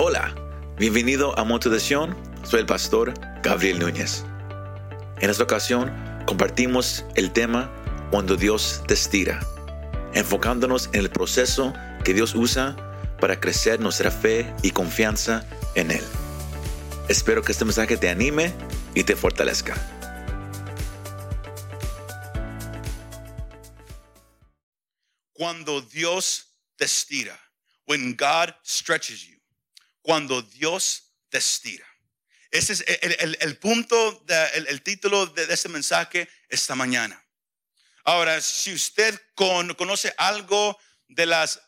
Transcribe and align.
Hola, 0.00 0.32
bienvenido 0.76 1.36
a 1.36 1.42
Motivación. 1.42 2.16
Soy 2.44 2.60
el 2.60 2.66
pastor 2.66 3.14
Gabriel 3.42 3.80
Núñez. 3.80 4.22
En 5.18 5.28
esta 5.28 5.42
ocasión 5.42 5.92
compartimos 6.24 7.04
el 7.16 7.32
tema 7.32 7.68
Cuando 8.12 8.36
Dios 8.36 8.80
te 8.86 8.94
estira, 8.94 9.40
enfocándonos 10.14 10.86
en 10.92 11.00
el 11.00 11.10
proceso 11.10 11.74
que 12.04 12.14
Dios 12.14 12.36
usa 12.36 12.76
para 13.20 13.40
crecer 13.40 13.80
nuestra 13.80 14.12
fe 14.12 14.54
y 14.62 14.70
confianza 14.70 15.44
en 15.74 15.90
Él. 15.90 16.04
Espero 17.08 17.42
que 17.42 17.50
este 17.50 17.64
mensaje 17.64 17.96
te 17.96 18.08
anime 18.08 18.52
y 18.94 19.02
te 19.02 19.16
fortalezca. 19.16 19.74
Cuando 25.32 25.80
Dios 25.80 26.54
te 26.76 26.84
estira. 26.84 27.36
When 27.88 28.14
God 28.16 28.54
stretches 28.62 29.26
you. 29.26 29.37
Cuando 30.08 30.40
Dios 30.40 31.12
te 31.28 31.36
estira. 31.36 31.86
Ese 32.50 32.72
es 32.72 32.84
el, 33.40 33.58
punto, 33.58 34.24
de, 34.24 34.46
el, 34.54 34.80
título 34.80 35.26
de, 35.26 35.46
de 35.46 35.52
este 35.52 35.68
mensaje 35.68 36.26
esta 36.48 36.74
mañana. 36.74 37.22
Ahora, 38.04 38.40
si 38.40 38.72
usted 38.72 39.20
con, 39.34 39.74
conoce 39.74 40.14
algo 40.16 40.78
de 41.08 41.26
las 41.26 41.60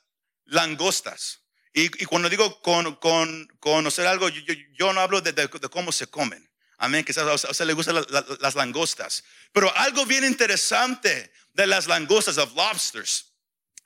langostas, 0.46 1.40
y, 1.74 1.90
cuando 2.06 2.30
digo 2.30 2.62
con, 2.62 2.96
con, 2.96 3.46
conocer 3.60 4.06
algo, 4.06 4.30
yo, 4.30 4.90
no 4.94 5.02
hablo 5.02 5.20
de, 5.20 5.50
cómo 5.70 5.92
se 5.92 6.06
comen. 6.06 6.50
Amén, 6.78 7.04
quizás 7.04 7.44
a 7.44 7.50
usted 7.50 7.66
le 7.66 7.74
gustan 7.74 7.96
la, 7.96 8.06
la, 8.08 8.24
las 8.40 8.54
langostas. 8.54 9.22
Pero 9.52 9.70
algo 9.76 10.06
bien 10.06 10.24
interesante 10.24 11.30
de 11.52 11.66
las 11.66 11.86
langostas, 11.86 12.38
of 12.38 12.54
lobsters, 12.54 13.34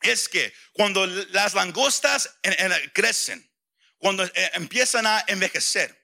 es 0.01 0.29
que 0.29 0.55
cuando 0.75 1.05
las 1.09 1.55
langostas 1.55 2.37
en, 2.45 2.71
en, 2.71 2.91
crecen, 2.91 3.51
cuando 4.05 4.23
eh, 4.23 4.51
empiezan 4.53 5.07
a 5.07 5.25
envejecer, 5.29 5.99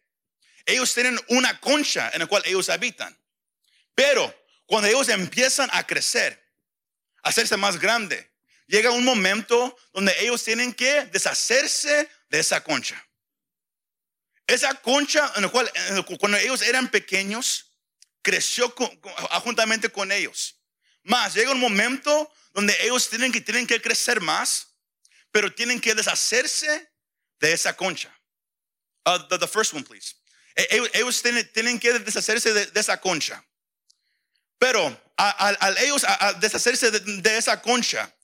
ellos 0.65 0.95
tienen 0.95 1.21
una 1.29 1.61
concha 1.61 2.11
en 2.15 2.21
la 2.21 2.27
cual 2.27 2.43
ellos 2.47 2.71
habitan. 2.71 3.15
Pero 3.95 4.35
cuando 4.65 4.88
ellos 4.88 5.11
empiezan 5.11 5.69
a 5.71 5.87
crecer, 5.87 6.43
a 7.23 7.29
hacerse 7.29 7.59
más 7.59 7.79
grande, 7.79 8.33
llega 8.66 8.91
un 8.91 9.05
momento 9.05 9.77
donde 9.93 10.19
ellos 10.19 10.43
tienen 10.43 10.73
que 10.73 11.05
deshacerse 11.13 12.09
de 12.30 12.41
esa 12.41 12.65
concha. 12.65 13.07
Esa 14.46 14.73
concha 14.77 15.30
en 15.37 15.43
la 15.43 15.49
cual 15.51 15.71
cuando 16.19 16.39
ellos 16.39 16.63
eran 16.63 16.91
pequeños, 16.91 17.74
creció 18.23 18.74
juntamente 19.45 19.91
con 19.91 20.11
ellos. 20.11 20.59
Más, 21.02 21.35
llega 21.35 21.52
un 21.52 21.61
momento 21.61 22.33
donde 22.55 22.74
ellos 22.80 23.11
tienen 23.11 23.30
que, 23.30 23.43
tienen 23.43 23.67
que 23.67 23.83
crecer 23.83 24.23
más, 24.23 24.69
pero 25.30 25.55
tienen 25.55 25.79
que 25.79 25.95
deshacerse 25.95 26.90
de 27.41 27.52
esa 27.52 27.73
concha. 27.73 28.09
Uh, 29.07 29.19
the, 29.38 29.46
first 29.46 29.73
one, 29.73 29.83
please. 29.83 30.15
E, 30.57 30.66
ellos, 30.71 30.88
ellos 30.93 31.23
tienen, 31.23 31.49
tienen, 31.52 31.79
que 31.79 31.93
deshacerse 31.99 32.52
de, 32.52 32.71
esa 32.74 32.99
concha. 32.99 33.43
Pero 34.59 34.96
al 35.16 35.79
ellos 35.79 36.05
a, 36.05 36.35
deshacerse 36.35 36.91
de, 36.91 37.37
esa 37.37 37.61
concha, 37.61 38.15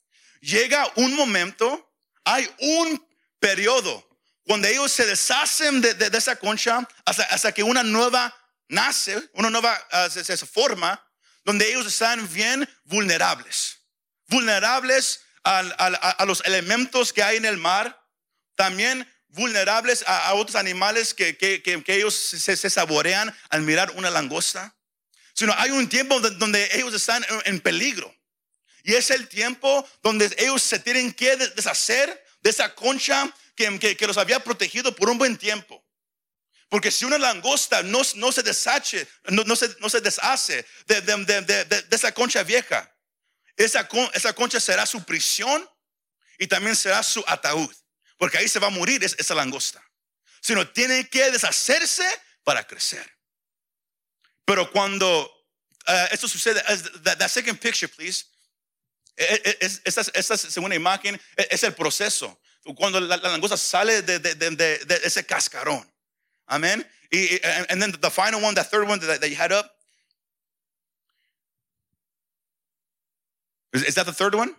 llega 0.41 0.87
un 0.97 1.15
momento, 1.15 1.93
hay 2.25 2.49
un 2.59 3.07
periodo 3.41 4.07
cuando 4.45 4.69
ellos 4.69 4.93
se 4.93 5.07
deshacen 5.07 5.81
de, 5.81 5.95
de 5.95 6.19
esa 6.19 6.37
concha 6.37 6.87
hasta, 7.05 7.25
hasta, 7.25 7.53
que 7.53 7.63
una 7.63 7.83
nueva 7.83 8.35
nace, 8.69 9.17
una 9.33 9.51
nueva 9.51 9.77
uh, 9.93 10.11
se, 10.11 10.37
forma, 10.47 11.03
donde 11.45 11.69
ellos 11.69 11.87
están 11.87 12.33
bien 12.33 12.69
vulnerables 12.85 13.77
vulnerables 14.29 15.21
a, 15.45 15.61
a, 15.61 15.87
a, 16.11 16.25
los 16.25 16.43
elementos 16.45 17.13
que 17.13 17.23
hay 17.23 17.37
en 17.37 17.45
el 17.45 17.57
mar, 17.57 18.01
también 18.57 19.09
vulnerables 19.29 20.03
a, 20.07 20.35
otros 20.35 20.57
animales 20.57 21.15
que, 21.15 21.37
que, 21.37 21.63
que, 21.63 21.95
ellos 21.95 22.15
se, 22.15 22.57
saborean 22.57 23.35
al 23.51 23.63
mirar 23.63 23.93
una 23.93 24.11
langosta. 24.11 24.75
Sino 25.35 25.55
hay 25.59 25.71
un 25.71 25.89
tiempo 25.89 26.19
donde 26.19 26.69
ellos 26.73 26.95
están 26.95 27.25
en 27.45 27.61
peligro. 27.61 28.13
Y 28.83 28.95
es 28.95 29.11
el 29.11 29.29
tiempo 29.29 29.87
donde 30.03 30.35
ellos 30.39 30.63
se 30.63 30.79
tienen 30.79 31.13
que 31.13 31.37
deshacer 31.37 32.25
de 32.41 32.51
esa 32.51 32.75
concha 32.75 33.31
que, 33.55 33.79
que, 33.79 33.97
que, 33.97 34.07
los 34.07 34.17
había 34.17 34.41
protegido 34.41 34.95
por 34.95 35.11
un 35.11 35.19
buen 35.19 35.37
tiempo. 35.37 35.85
Porque 36.69 36.91
si 36.91 37.05
una 37.05 37.19
langosta 37.19 37.83
no, 37.83 38.03
no 38.15 38.33
se 38.33 38.43
deshace, 38.43 39.07
no, 39.29 39.45
no, 39.45 39.57
se, 39.57 39.77
no 39.81 39.89
se 39.89 40.01
deshace 40.01 40.67
de, 40.87 41.01
de, 41.01 41.43
de, 41.43 41.65
de, 41.65 41.85
esa 41.91 42.13
concha 42.13 42.43
vieja, 42.43 42.93
esa, 43.57 43.89
esa 44.15 44.33
concha 44.33 44.61
será 44.61 44.87
su 44.87 45.03
prisión 45.05 45.69
y 46.39 46.47
también 46.47 46.77
será 46.77 47.03
su 47.03 47.25
ataúd, 47.27 47.75
porque 48.17 48.39
ahí 48.39 48.49
se 48.49 48.59
va 48.59 48.69
a 48.69 48.71
morir 48.71 49.03
esa 49.03 49.35
langosta. 49.35 49.83
Sino 50.41 50.67
tiene 50.69 51.09
que 51.09 51.31
deshacerse 51.31 52.07
para 52.45 52.67
crecer. 52.67 53.05
Pero 54.45 54.71
cuando 54.71 55.25
uh, 55.89 56.07
esto 56.13 56.29
sucede, 56.29 56.63
that, 57.03 57.19
that, 57.19 57.29
second 57.29 57.59
picture, 57.61 57.89
please, 57.89 58.25
esta, 59.85 60.03
esta 60.15 60.37
segunda 60.37 60.77
imagen 60.77 61.21
es 61.37 61.63
el 61.65 61.75
proceso. 61.75 62.39
Cuando 62.77 63.01
la, 63.01 63.17
la 63.17 63.31
langosta 63.31 63.57
sale 63.57 64.03
de, 64.03 64.19
de, 64.19 64.35
de, 64.35 64.51
de, 64.85 65.01
ese 65.05 65.25
cascarón. 65.25 65.85
Amén. 66.47 66.85
Y, 67.11 67.41
and 67.71 67.81
then 67.81 67.93
the 68.01 68.11
final 68.11 68.41
one, 68.41 68.55
the 68.55 68.65
third 68.65 68.89
one 68.89 68.99
that, 69.01 69.21
that 69.21 69.29
you 69.29 69.37
had 69.37 69.53
up, 69.53 69.77
Is, 73.77 73.83
is 73.85 73.95
that 73.97 74.07
the 74.07 74.13
third 74.13 74.35
one? 74.35 74.55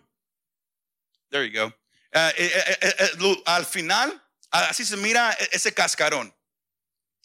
There 1.32 1.42
you 1.42 1.50
go. 1.50 1.72
Eh, 2.12 2.32
eh, 2.36 2.96
eh, 2.98 3.42
al 3.46 3.66
final, 3.66 4.22
así 4.50 4.84
se 4.84 4.96
mira 4.96 5.32
ese 5.52 5.74
cascarón. 5.74 6.34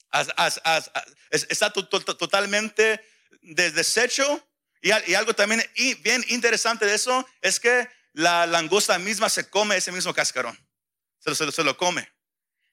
As, 0.10 0.28
as, 0.38 0.62
as, 0.64 0.92
está 1.32 1.72
to, 1.72 1.88
to, 1.88 2.18
totalmente 2.18 3.04
deshecho. 3.42 4.48
Y, 4.82 4.92
algo 4.92 5.34
también 5.34 5.64
bien 6.02 6.24
interesante 6.28 6.86
de 6.86 6.96
eso 6.96 7.26
es 7.42 7.60
que 7.60 7.88
la 8.12 8.46
langosta 8.46 9.00
misma 9.00 9.30
se 9.30 9.50
come 9.50 9.78
ese 9.78 9.92
mismo 9.92 10.14
cascarón. 10.14 10.58
Se 11.20 11.30
lo, 11.30 11.36
se 11.36 11.52
se 11.52 11.64
lo 11.64 11.78
come. 11.78 12.08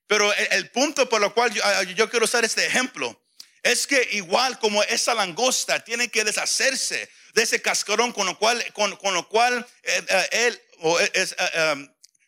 Pero 0.07 0.33
el, 0.35 0.71
punto 0.71 1.09
por 1.09 1.21
lo 1.21 1.33
cual 1.33 1.53
yo, 1.95 2.11
quiero 2.11 2.25
usar 2.25 2.45
este 2.45 2.67
ejemplo 2.67 3.25
es 3.63 3.87
que 3.87 4.09
igual 4.13 4.59
como 4.59 4.83
esa 4.83 5.15
langosta 5.15 5.85
tiene 5.85 6.09
que 6.09 6.25
deshacerse 6.25 7.09
de 7.33 7.43
ese 7.43 7.63
cascarón 7.63 8.13
con 8.13 8.27
lo 8.27 8.37
cual, 8.37 8.65
con, 8.73 8.97
con 8.97 9.15
lo 9.15 9.29
cual 9.29 9.65
él 10.33 10.61
o 10.81 10.99
es, 10.99 11.37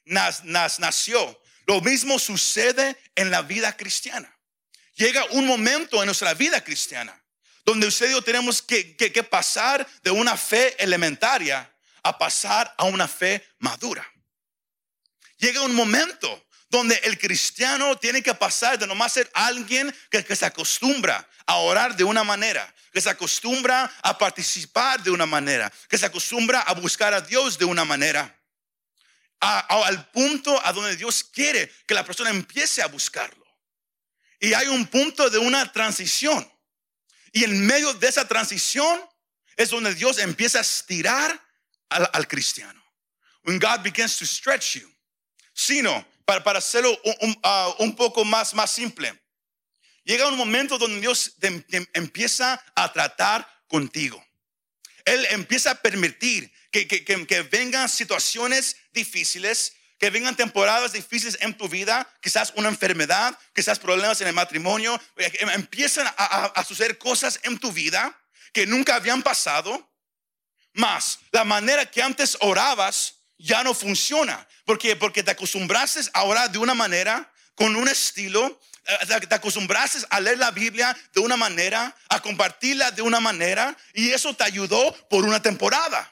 nas, 0.05 0.45
nació. 0.79 1.41
Lo 1.67 1.81
mismo 1.81 2.19
sucede 2.19 2.97
en 3.15 3.31
la 3.31 3.43
vida 3.43 3.77
cristiana. 3.77 4.37
Llega 4.95 5.25
un 5.31 5.47
momento 5.47 6.01
en 6.03 6.07
nuestra 6.07 6.35
vida 6.35 6.63
cristiana 6.63 7.19
donde 7.65 7.87
usted 7.87 8.09
y 8.09 8.13
yo 8.13 8.23
tenemos 8.23 8.61
que, 8.61 8.97
que, 8.97 9.23
pasar 9.23 9.87
de 10.03 10.11
una 10.11 10.37
fe 10.37 10.75
elementaria 10.83 11.71
a 12.03 12.19
pasar 12.19 12.75
a 12.77 12.85
una 12.85 13.07
fe 13.07 13.47
madura. 13.59 14.07
Llega 15.39 15.63
un 15.63 15.75
momento 15.75 16.47
donde 16.69 16.97
el 17.05 17.19
cristiano 17.19 17.97
tiene 17.97 18.23
que 18.23 18.35
pasar 18.35 18.79
de 18.79 18.87
nomás 18.87 19.13
ser 19.13 19.31
alguien 19.35 19.95
que, 20.11 20.25
se 20.35 20.47
acostumbra 20.47 21.29
a 21.47 21.57
orar 21.57 21.97
de 21.97 22.05
una 22.05 22.25
manera, 22.25 22.75
que 22.93 23.01
se 23.01 23.11
acostumbra 23.11 23.93
a 24.03 24.19
participar 24.19 25.03
de 25.03 25.11
una 25.11 25.27
manera, 25.27 25.73
que 25.89 25.99
se 25.99 26.07
acostumbra 26.07 26.61
a 26.61 26.75
buscar 26.75 27.15
a 27.15 27.21
Dios 27.21 27.59
de 27.59 27.65
una 27.65 27.85
manera, 27.85 28.42
al 29.43 30.09
punto 30.11 30.65
a 30.65 30.73
donde 30.73 30.97
Dios 30.97 31.25
quiere 31.25 31.71
que 31.87 31.95
la 31.95 32.05
persona 32.05 32.31
empiece 32.31 32.81
a 32.81 32.87
buscarlo. 32.87 33.45
Y 34.39 34.55
hay 34.55 34.69
un 34.69 34.87
punto 34.87 35.29
de 35.29 35.39
una 35.39 35.71
transición. 35.73 36.49
Y 37.33 37.45
en 37.45 37.67
medio 37.67 37.93
de 37.95 38.09
esa 38.09 38.27
transición 38.27 39.01
es 39.57 39.71
donde 39.71 39.95
Dios 39.95 40.19
empieza 40.19 40.59
a 40.59 40.63
estirar 40.63 41.41
al, 41.89 42.29
cristiano. 42.29 42.83
When 43.45 43.59
God 43.59 43.83
begins 43.83 44.17
to 44.19 44.27
stretch 44.27 44.77
you. 44.77 44.89
Sino, 45.53 46.07
para, 46.25 46.43
para 46.43 46.59
hacerlo 46.61 46.97
un, 47.21 47.37
un, 47.79 47.97
poco 47.97 48.25
más, 48.25 48.55
más 48.55 48.71
simple. 48.71 49.21
Llega 50.05 50.29
un 50.29 50.37
momento 50.37 50.79
donde 50.79 51.01
Dios 51.01 51.37
empieza 51.93 52.63
a 52.75 52.93
tratar 52.93 53.49
contigo. 53.69 54.25
Él 55.05 55.27
empieza 55.31 55.73
a 55.73 55.75
permitir 55.75 56.53
que, 56.73 56.89
que, 56.89 57.05
que, 57.05 57.27
que, 57.27 57.43
vengan 57.43 57.89
situaciones 57.89 58.77
difíciles, 58.93 59.75
que 59.99 60.11
vengan 60.11 60.35
temporadas 60.35 60.93
difíciles 60.93 61.39
en 61.41 61.57
tu 61.57 61.69
vida, 61.69 62.09
quizás 62.21 62.53
una 62.57 62.69
enfermedad, 62.69 63.39
quizás 63.55 63.79
problemas 63.79 64.21
en 64.21 64.29
el 64.29 64.35
matrimonio, 64.35 65.01
eh, 65.17 65.31
empiezan 65.53 66.07
a, 66.09 66.15
a, 66.17 66.45
a 66.47 66.65
suceder 66.65 66.99
cosas 66.99 67.39
en 67.45 67.59
tu 67.59 67.71
vida 67.71 68.19
que 68.53 68.67
nunca 68.67 68.97
habían 68.97 69.23
pasado. 69.23 69.89
Más, 70.73 71.19
la 71.31 71.45
manera 71.45 71.89
que 71.89 72.03
antes 72.03 72.37
orabas 72.41 73.17
ya 73.39 73.63
no 73.63 73.75
funciona. 73.75 74.49
¿Por 74.65 74.79
qué? 74.79 74.97
Porque 74.97 75.23
te 75.23 75.31
acostumbraste 75.31 76.01
a 76.13 76.25
orar 76.25 76.51
de 76.51 76.59
una 76.59 76.75
manera, 76.75 77.31
con 77.55 77.77
un 77.77 77.87
estilo, 77.87 78.61
eh, 78.85 79.27
te 79.29 79.35
acostumbraste 79.35 79.99
a 80.11 80.21
leer 80.21 80.39
la 80.39 80.51
Biblia 80.51 80.97
de 81.13 81.21
una 81.21 81.37
manera, 81.37 81.95
a 82.09 82.21
compartirla 82.21 82.91
de 82.91 83.03
una 83.03 83.21
manera, 83.21 83.77
y 83.95 84.11
eso 84.11 84.35
te 84.35 84.45
ayudó 84.45 84.93
por 85.09 85.25
una 85.25 85.41
temporada. 85.41 86.12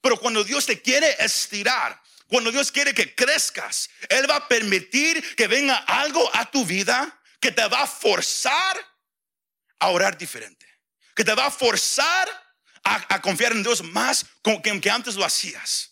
Pero 0.00 0.18
cuando 0.18 0.44
Dios 0.44 0.66
te 0.66 0.80
quiere 0.80 1.16
estirar, 1.18 2.00
Cuando 2.28 2.52
Dios 2.52 2.70
quiere 2.70 2.92
que 2.92 3.14
crezcas, 3.14 3.88
Él 4.10 4.30
va 4.30 4.36
a 4.36 4.48
permitir 4.48 5.34
que 5.34 5.46
venga 5.46 5.76
algo 5.76 6.30
a 6.36 6.50
tu 6.50 6.62
vida 6.66 7.18
que 7.40 7.50
te 7.52 7.66
va 7.68 7.84
a 7.84 7.86
forzar 7.86 8.76
a 9.78 9.88
orar 9.88 10.18
diferente, 10.18 10.66
que 11.14 11.24
te 11.24 11.34
va 11.34 11.46
a 11.46 11.50
forzar 11.50 12.28
a, 12.84 13.20
confiar 13.20 13.52
en 13.52 13.62
Dios 13.62 13.82
más 13.82 14.26
que, 14.42 14.90
antes 14.90 15.14
lo 15.14 15.24
hacías. 15.24 15.90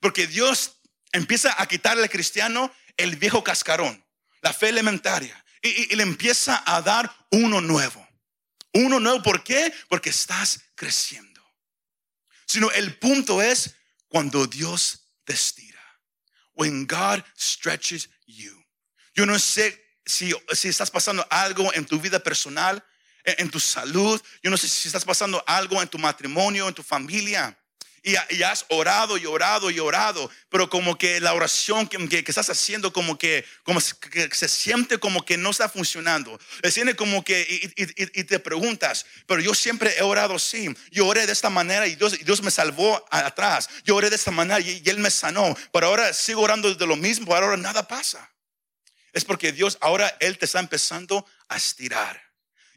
Porque 0.00 0.26
Dios 0.26 0.78
empieza 1.12 1.54
a 1.60 1.66
quitarle 1.66 2.04
al 2.04 2.10
cristiano 2.10 2.72
el 2.96 3.16
viejo 3.16 3.42
cascarón, 3.42 4.04
la 4.40 4.52
fe 4.52 4.68
elementaria, 4.68 5.44
y, 5.62 5.94
le 5.94 6.02
empieza 6.02 6.62
a 6.66 6.82
dar 6.82 7.12
uno 7.30 7.60
nuevo. 7.60 8.06
Uno 8.72 9.00
nuevo, 9.00 9.22
¿por 9.22 9.42
qué? 9.42 9.72
Porque 9.88 10.10
estás 10.10 10.60
creciendo. 10.74 11.27
Sino 12.48 12.70
el 12.72 12.98
punto 12.98 13.40
es 13.42 13.76
cuando 14.08 14.46
Dios 14.46 15.12
te 15.24 15.34
estira. 15.34 15.78
When 16.54 16.86
God 16.86 17.22
stretches 17.38 18.08
you. 18.26 18.64
Yo 19.14 19.26
no 19.26 19.38
sé 19.38 20.00
si, 20.04 20.34
si 20.52 20.68
estás 20.68 20.90
pasando 20.90 21.24
algo 21.30 21.72
en 21.74 21.84
tu 21.84 22.00
vida 22.00 22.18
personal, 22.18 22.84
en, 23.22 23.34
en 23.38 23.50
tu 23.50 23.60
salud. 23.60 24.20
Yo 24.42 24.50
no 24.50 24.56
sé 24.56 24.68
si 24.68 24.88
estás 24.88 25.04
pasando 25.04 25.44
algo 25.46 25.80
en 25.80 25.88
tu 25.88 25.98
matrimonio, 25.98 26.66
en 26.66 26.74
tu 26.74 26.82
familia 26.82 27.56
y, 28.02 28.42
has 28.42 28.64
orado 28.68 29.16
y 29.16 29.26
orado 29.26 29.70
y 29.70 29.78
orado, 29.78 30.30
pero 30.48 30.68
como 30.68 30.96
que 30.96 31.20
la 31.20 31.34
oración 31.34 31.86
que, 31.88 32.24
estás 32.26 32.50
haciendo 32.50 32.92
como 32.92 33.18
que, 33.18 33.44
como 33.62 33.80
que 34.10 34.28
se 34.32 34.48
siente 34.48 34.98
como 34.98 35.24
que 35.24 35.36
no 35.36 35.50
está 35.50 35.68
funcionando. 35.68 36.38
Se 36.62 36.70
siente 36.70 36.96
como 36.96 37.24
que 37.24 37.72
y, 37.76 38.24
te 38.24 38.38
preguntas, 38.38 39.06
pero 39.26 39.40
yo 39.40 39.54
siempre 39.54 39.94
he 39.98 40.02
orado 40.02 40.36
así. 40.36 40.74
Yo 40.90 41.06
oré 41.06 41.26
de 41.26 41.32
esta 41.32 41.50
manera 41.50 41.86
y 41.86 41.96
Dios, 41.96 42.18
Dios 42.24 42.42
me 42.42 42.50
salvó 42.50 43.04
atrás. 43.10 43.68
Yo 43.84 43.96
oré 43.96 44.10
de 44.10 44.16
esta 44.16 44.30
manera 44.30 44.60
y, 44.60 44.82
Él 44.86 44.98
me 44.98 45.10
sanó, 45.10 45.56
pero 45.72 45.88
ahora 45.88 46.12
sigo 46.12 46.42
orando 46.42 46.74
de 46.74 46.86
lo 46.86 46.96
mismo, 46.96 47.34
ahora 47.34 47.56
nada 47.56 47.86
pasa. 47.86 48.30
Es 49.12 49.24
porque 49.24 49.52
Dios 49.52 49.78
ahora 49.80 50.16
Él 50.20 50.38
te 50.38 50.44
está 50.44 50.60
empezando 50.60 51.26
a 51.48 51.56
estirar. 51.56 52.27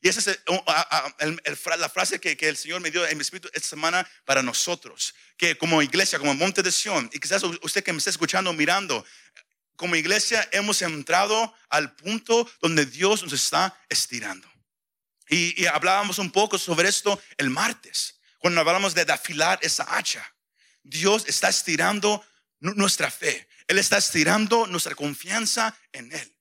Y 0.02 0.10
esa 0.10 0.32
es 0.32 0.40
la 1.78 1.90
frase 1.90 2.20
que, 2.20 2.36
el 2.50 2.58
Señor 2.58 2.82
me 2.82 2.90
dio 2.90 3.08
en 3.08 3.16
mi 3.18 3.22
espíritu 3.22 3.50
esta 3.54 3.70
semana 3.70 4.08
para 4.26 4.42
nosotros. 4.42 5.14
Que 5.38 5.56
como 5.56 5.82
iglesia, 5.82 6.18
como 6.18 6.34
Monte 6.34 6.64
de 6.64 6.72
Sion, 6.72 7.10
y 7.14 7.20
quizás 7.20 7.44
usted 7.44 7.84
que 7.84 7.94
me 7.94 8.00
está 8.00 8.10
escuchando, 8.10 8.52
mirando, 8.52 9.06
como 9.76 9.96
iglesia 9.96 10.48
hemos 10.52 10.82
entrado 10.82 11.54
al 11.70 11.96
punto 11.96 12.50
donde 12.62 12.86
Dios 12.88 13.22
nos 13.24 13.34
está 13.34 13.80
estirando. 13.90 14.52
Y, 15.30 15.66
hablábamos 15.68 16.18
un 16.18 16.32
poco 16.32 16.58
sobre 16.58 16.90
esto 16.90 17.22
el 17.38 17.52
martes, 17.52 18.20
cuando 18.40 18.60
hablábamos 18.60 18.94
de 18.96 19.04
afilar 19.04 19.60
esa 19.62 19.86
hacha. 19.96 20.36
Dios 20.84 21.26
está 21.28 21.48
estirando 21.50 22.26
nuestra 22.60 23.10
fe. 23.12 23.48
Él 23.68 23.78
está 23.78 23.98
estirando 23.98 24.68
nuestra 24.68 24.96
confianza 24.96 25.78
en 25.94 26.12
Él. 26.12 26.36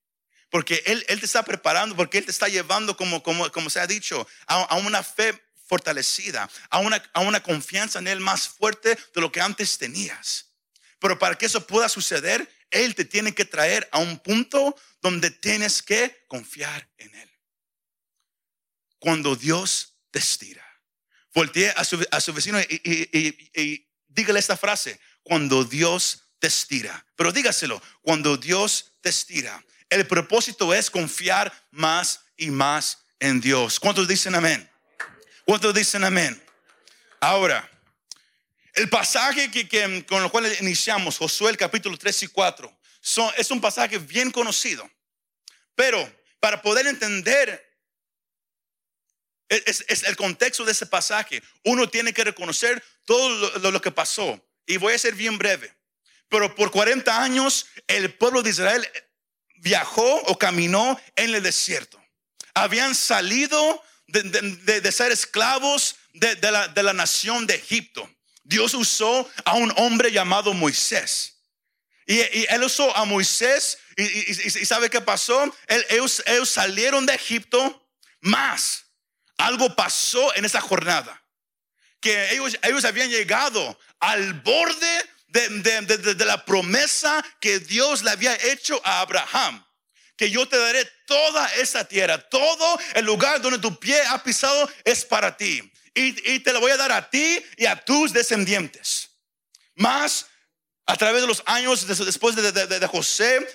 Porque 0.50 0.82
Él, 0.87 1.05
él 1.08 1.20
te 1.20 1.26
está 1.26 1.44
preparando, 1.44 1.97
porque 1.97 2.19
Él 2.19 2.25
te 2.25 2.32
está 2.32 2.49
llevando, 2.49 2.97
como, 2.97 3.23
como, 3.23 3.50
como 3.52 3.70
se 3.70 3.81
ha 3.81 3.87
dicho, 3.87 4.26
a, 4.47 4.76
una 4.76 5.02
fe 5.02 5.41
fortalecida, 5.67 6.50
a 6.69 6.81
una, 6.81 7.02
a 7.12 7.20
una 7.20 7.43
confianza 7.43 8.00
en 8.00 8.08
Él 8.08 8.20
más 8.20 8.49
fuerte 8.49 8.99
de 9.14 9.20
lo 9.20 9.31
que 9.31 9.41
antes 9.41 9.79
tenías. 9.79 10.47
Pero 10.99 11.19
para 11.19 11.38
que 11.38 11.47
eso 11.47 11.67
pueda 11.67 11.88
suceder, 11.88 12.49
Él 12.70 12.94
te 12.94 13.05
tiene 13.05 13.32
que 13.32 13.44
traer 13.44 13.88
a 13.93 13.99
un 13.99 14.19
punto 14.19 14.76
donde 15.00 15.31
tienes 15.31 15.82
que 15.82 16.25
confiar 16.26 16.88
en 16.99 17.14
Él. 17.14 17.31
Cuando 18.99 19.37
Dios 19.37 19.94
te 20.11 20.19
estira. 20.19 20.67
Voltee 21.32 21.73
a 21.76 21.85
su, 21.85 22.05
a 22.11 22.20
su 22.20 22.32
vecino 22.32 22.61
y, 22.61 22.81
y, 22.85 23.62
y, 23.62 23.88
dígale 24.08 24.41
esta 24.41 24.56
frase, 24.56 24.99
cuando 25.23 25.64
Dios 25.64 26.25
te 26.41 26.49
estira. 26.49 27.06
Pero 27.14 27.31
dígaselo, 27.31 27.81
cuando 28.02 28.37
Dios 28.37 28.94
te 29.00 29.11
estira. 29.11 29.64
El 29.90 30.06
propósito 30.06 30.72
es 30.72 30.88
confiar 30.88 31.52
más 31.72 32.20
y 32.37 32.50
más 32.50 32.98
en 33.19 33.40
Dios. 33.40 33.81
¿Cuántos 33.81 34.06
dicen 34.06 34.37
amén? 34.37 34.70
¿Cuántos 35.44 35.75
dicen 35.75 36.04
amén? 36.04 36.40
Ahora, 37.19 37.69
el 38.75 38.88
pasaje 38.88 39.50
que, 39.50 40.06
con 40.06 40.22
el 40.22 40.31
cual 40.31 40.46
iniciamos, 40.60 41.19
Josué 41.19 41.50
el 41.50 41.56
capítulo 41.56 41.98
3 41.98 42.22
y 42.22 42.28
4, 42.28 42.78
es 43.37 43.50
un 43.50 43.60
pasaje 43.60 43.98
bien 43.98 44.31
conocido. 44.31 44.88
Pero 45.75 46.10
para 46.38 46.62
poder 46.62 46.87
entender 46.87 47.69
es, 49.48 50.04
el 50.04 50.16
contexto 50.16 50.64
de 50.64 50.72
ese 50.72 50.87
pasaje, 50.87 51.42
uno 51.64 51.88
tiene 51.88 52.12
que 52.12 52.22
reconocer 52.22 52.82
todo 53.04 53.58
lo, 53.58 53.70
lo 53.72 53.81
que 53.81 53.90
pasó. 53.90 54.40
Y 54.66 54.76
voy 54.76 54.94
a 54.94 54.98
ser 54.98 55.14
bien 55.14 55.37
breve. 55.37 55.75
Pero 56.28 56.54
por 56.54 56.70
40 56.70 57.20
años 57.20 57.66
el 57.88 58.14
pueblo 58.14 58.42
de 58.42 58.50
Israel 58.50 58.88
viajó 59.60 60.22
o 60.22 60.38
caminó 60.38 61.00
en 61.16 61.34
el 61.34 61.42
desierto. 61.42 62.02
Habían 62.54 62.94
salido 62.94 63.82
de, 64.08 64.92
ser 64.92 65.12
esclavos 65.12 65.96
de, 66.12 66.36
la, 66.82 66.92
nación 66.92 67.46
de 67.46 67.54
Egipto. 67.54 68.08
Dios 68.42 68.74
usó 68.74 69.30
a 69.44 69.54
un 69.54 69.72
hombre 69.76 70.10
llamado 70.10 70.52
Moisés. 70.52 71.36
Y, 72.06 72.20
él 72.48 72.64
usó 72.64 72.94
a 72.96 73.04
Moisés 73.04 73.78
y, 73.96 74.34
¿sabe 74.66 74.90
qué 74.90 75.00
pasó? 75.00 75.54
ellos, 75.88 76.22
salieron 76.44 77.06
de 77.06 77.14
Egipto 77.14 77.88
más. 78.20 78.86
Algo 79.38 79.74
pasó 79.76 80.34
en 80.34 80.44
esa 80.44 80.60
jornada. 80.60 81.22
Que 82.00 82.32
ellos, 82.32 82.58
ellos 82.62 82.84
habían 82.84 83.10
llegado 83.10 83.78
al 84.00 84.34
borde 84.34 85.10
de, 85.30 86.24
la 86.24 86.44
promesa 86.44 87.24
que 87.40 87.58
Dios 87.60 88.02
le 88.02 88.10
había 88.10 88.34
hecho 88.34 88.80
a 88.84 89.00
Abraham. 89.00 89.64
Que 90.16 90.30
yo 90.30 90.46
te 90.46 90.58
daré 90.58 90.84
toda 91.06 91.46
esa 91.54 91.84
tierra, 91.84 92.18
todo 92.18 92.78
el 92.94 93.04
lugar 93.04 93.40
donde 93.40 93.58
tu 93.58 93.78
pie 93.78 94.02
ha 94.08 94.22
pisado 94.22 94.68
es 94.84 95.04
para 95.04 95.36
ti. 95.36 95.62
Y, 95.94 96.40
te 96.40 96.52
lo 96.52 96.60
voy 96.60 96.70
a 96.70 96.76
dar 96.76 96.92
a 96.92 97.08
ti 97.08 97.42
y 97.56 97.66
a 97.66 97.76
tus 97.76 98.12
descendientes. 98.12 99.10
Más 99.74 100.26
a 100.86 100.96
través 100.96 101.22
de 101.22 101.28
los 101.28 101.42
años 101.46 101.86
después 101.86 102.36
de, 102.36 102.86
José, 102.86 103.46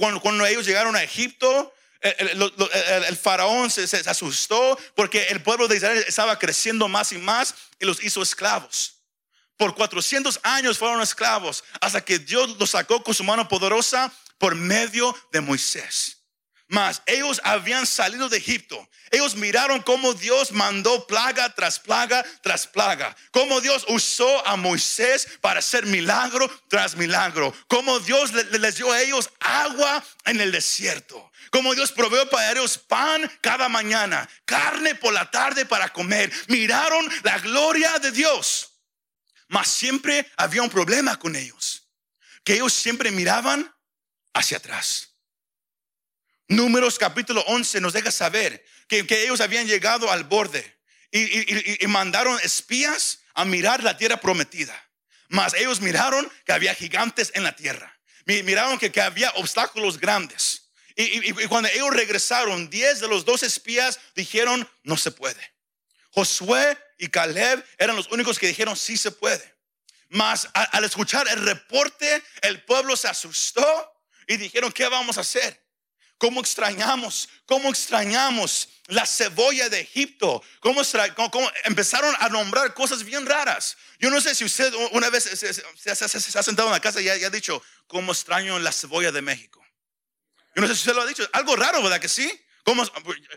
cuando, 0.00 0.46
ellos 0.46 0.66
llegaron 0.66 0.96
a 0.96 1.02
Egipto, 1.02 1.72
el, 2.00 3.16
faraón 3.16 3.70
se, 3.70 3.86
se, 3.86 3.98
asustó 4.08 4.78
porque 4.94 5.24
el 5.28 5.42
pueblo 5.42 5.68
de 5.68 5.76
Israel 5.76 6.04
estaba 6.06 6.38
creciendo 6.38 6.88
más 6.88 7.12
y 7.12 7.18
más 7.18 7.54
y 7.78 7.84
los 7.84 8.02
hizo 8.02 8.22
esclavos. 8.22 8.97
Por 9.58 9.74
400 9.74 10.40
años 10.44 10.78
fueron 10.78 11.02
esclavos 11.02 11.64
hasta 11.80 12.00
que 12.00 12.20
Dios 12.20 12.56
los 12.58 12.70
sacó 12.70 13.02
con 13.02 13.12
su 13.12 13.24
mano 13.24 13.48
poderosa 13.48 14.12
por 14.38 14.54
medio 14.54 15.14
de 15.32 15.40
Moisés. 15.40 16.18
Mas 16.68 17.02
ellos 17.06 17.40
habían 17.44 17.86
salido 17.86 18.28
de 18.28 18.36
Egipto. 18.36 18.88
Ellos 19.10 19.34
miraron 19.34 19.82
cómo 19.82 20.12
Dios 20.14 20.52
mandó 20.52 21.06
plaga 21.06 21.52
tras 21.54 21.80
plaga 21.80 22.24
tras 22.42 22.66
plaga. 22.66 23.16
Cómo 23.32 23.60
Dios 23.60 23.84
usó 23.88 24.46
a 24.46 24.54
Moisés 24.56 25.26
para 25.40 25.58
hacer 25.60 25.86
milagro 25.86 26.48
tras 26.68 26.94
milagro. 26.94 27.52
Cómo 27.66 27.98
Dios 28.00 28.32
les 28.32 28.76
dio 28.76 28.92
a 28.92 29.00
ellos 29.00 29.30
agua 29.40 30.04
en 30.26 30.40
el 30.40 30.52
desierto. 30.52 31.32
Cómo 31.50 31.74
Dios 31.74 31.90
proveó 31.90 32.28
para 32.28 32.52
ellos 32.52 32.78
pan 32.78 33.28
cada 33.40 33.68
mañana, 33.68 34.28
carne 34.44 34.94
por 34.94 35.14
la 35.14 35.30
tarde 35.30 35.64
para 35.64 35.92
comer. 35.92 36.30
Miraron 36.46 37.08
la 37.22 37.38
gloria 37.38 37.98
de 37.98 38.12
Dios. 38.12 38.77
Mas 39.48 39.68
siempre 39.68 40.30
había 40.36 40.62
un 40.62 40.70
problema 40.70 41.18
con 41.18 41.34
ellos, 41.34 41.88
que 42.44 42.54
ellos 42.54 42.72
siempre 42.72 43.10
miraban 43.10 43.74
hacia 44.34 44.58
atrás. 44.58 45.14
Números 46.48 46.98
capítulo 46.98 47.42
11 47.46 47.80
nos 47.80 47.92
deja 47.92 48.10
saber 48.10 48.64
que, 48.86 49.04
ellos 49.24 49.40
habían 49.40 49.66
llegado 49.66 50.10
al 50.10 50.24
borde 50.24 50.78
y, 51.10 51.86
mandaron 51.86 52.38
espías 52.42 53.20
a 53.34 53.44
mirar 53.44 53.82
la 53.82 53.96
tierra 53.96 54.18
prometida. 54.18 54.74
Mas 55.28 55.52
ellos 55.54 55.80
miraron 55.80 56.30
que 56.44 56.52
había 56.52 56.74
gigantes 56.74 57.30
en 57.34 57.42
la 57.42 57.54
tierra. 57.54 57.98
Miraron 58.24 58.78
que, 58.78 59.00
había 59.00 59.30
obstáculos 59.32 59.98
grandes. 59.98 60.70
Y, 60.96 61.32
cuando 61.48 61.68
ellos 61.68 61.90
regresaron, 61.90 62.68
10 62.68 63.00
de 63.00 63.08
los 63.08 63.24
dos 63.24 63.42
espías 63.42 63.98
dijeron, 64.14 64.68
no 64.82 64.96
se 64.96 65.10
puede. 65.10 65.40
Josué 66.10 66.78
y 66.98 67.08
Caleb 67.08 67.64
eran 67.78 67.96
los 67.96 68.08
únicos 68.08 68.38
que 68.38 68.48
dijeron 68.48 68.76
sí 68.76 68.96
se 68.96 69.12
puede. 69.12 69.56
Mas 70.10 70.48
al 70.54 70.84
escuchar 70.84 71.28
el 71.28 71.44
reporte, 71.44 72.22
el 72.42 72.62
pueblo 72.64 72.96
se 72.96 73.08
asustó 73.08 73.92
y 74.26 74.36
dijeron, 74.36 74.72
¿qué 74.72 74.88
vamos 74.88 75.18
a 75.18 75.20
hacer? 75.20 75.68
¿Cómo 76.18 76.40
extrañamos? 76.40 77.28
¿Cómo 77.46 77.68
extrañamos 77.68 78.68
la 78.86 79.06
cebolla 79.06 79.68
de 79.68 79.80
Egipto? 79.80 80.42
¿Cómo, 80.60 80.82
empezaron 81.64 82.14
a 82.18 82.28
nombrar 82.28 82.74
cosas 82.74 83.04
bien 83.04 83.24
raras? 83.24 83.76
Yo 84.00 84.10
no 84.10 84.20
sé 84.20 84.34
si 84.34 84.44
usted 84.44 84.72
una 84.92 85.10
vez 85.10 85.24
se, 85.24 85.88
ha 85.90 86.42
sentado 86.42 86.68
en 86.68 86.72
la 86.72 86.80
casa 86.80 87.00
y 87.00 87.08
ha, 87.08 87.30
dicho, 87.30 87.62
¿cómo 87.86 88.12
extraño 88.12 88.58
la 88.58 88.72
cebolla 88.72 89.12
de 89.12 89.22
México? 89.22 89.64
Yo 90.56 90.62
no 90.62 90.66
sé 90.66 90.74
si 90.74 90.80
usted 90.80 90.94
lo 90.94 91.02
ha 91.02 91.06
dicho. 91.06 91.28
Algo 91.32 91.54
raro, 91.54 91.82
¿verdad 91.82 92.00
que 92.00 92.08
sí? 92.08 92.28
¿Cómo, 92.64 92.84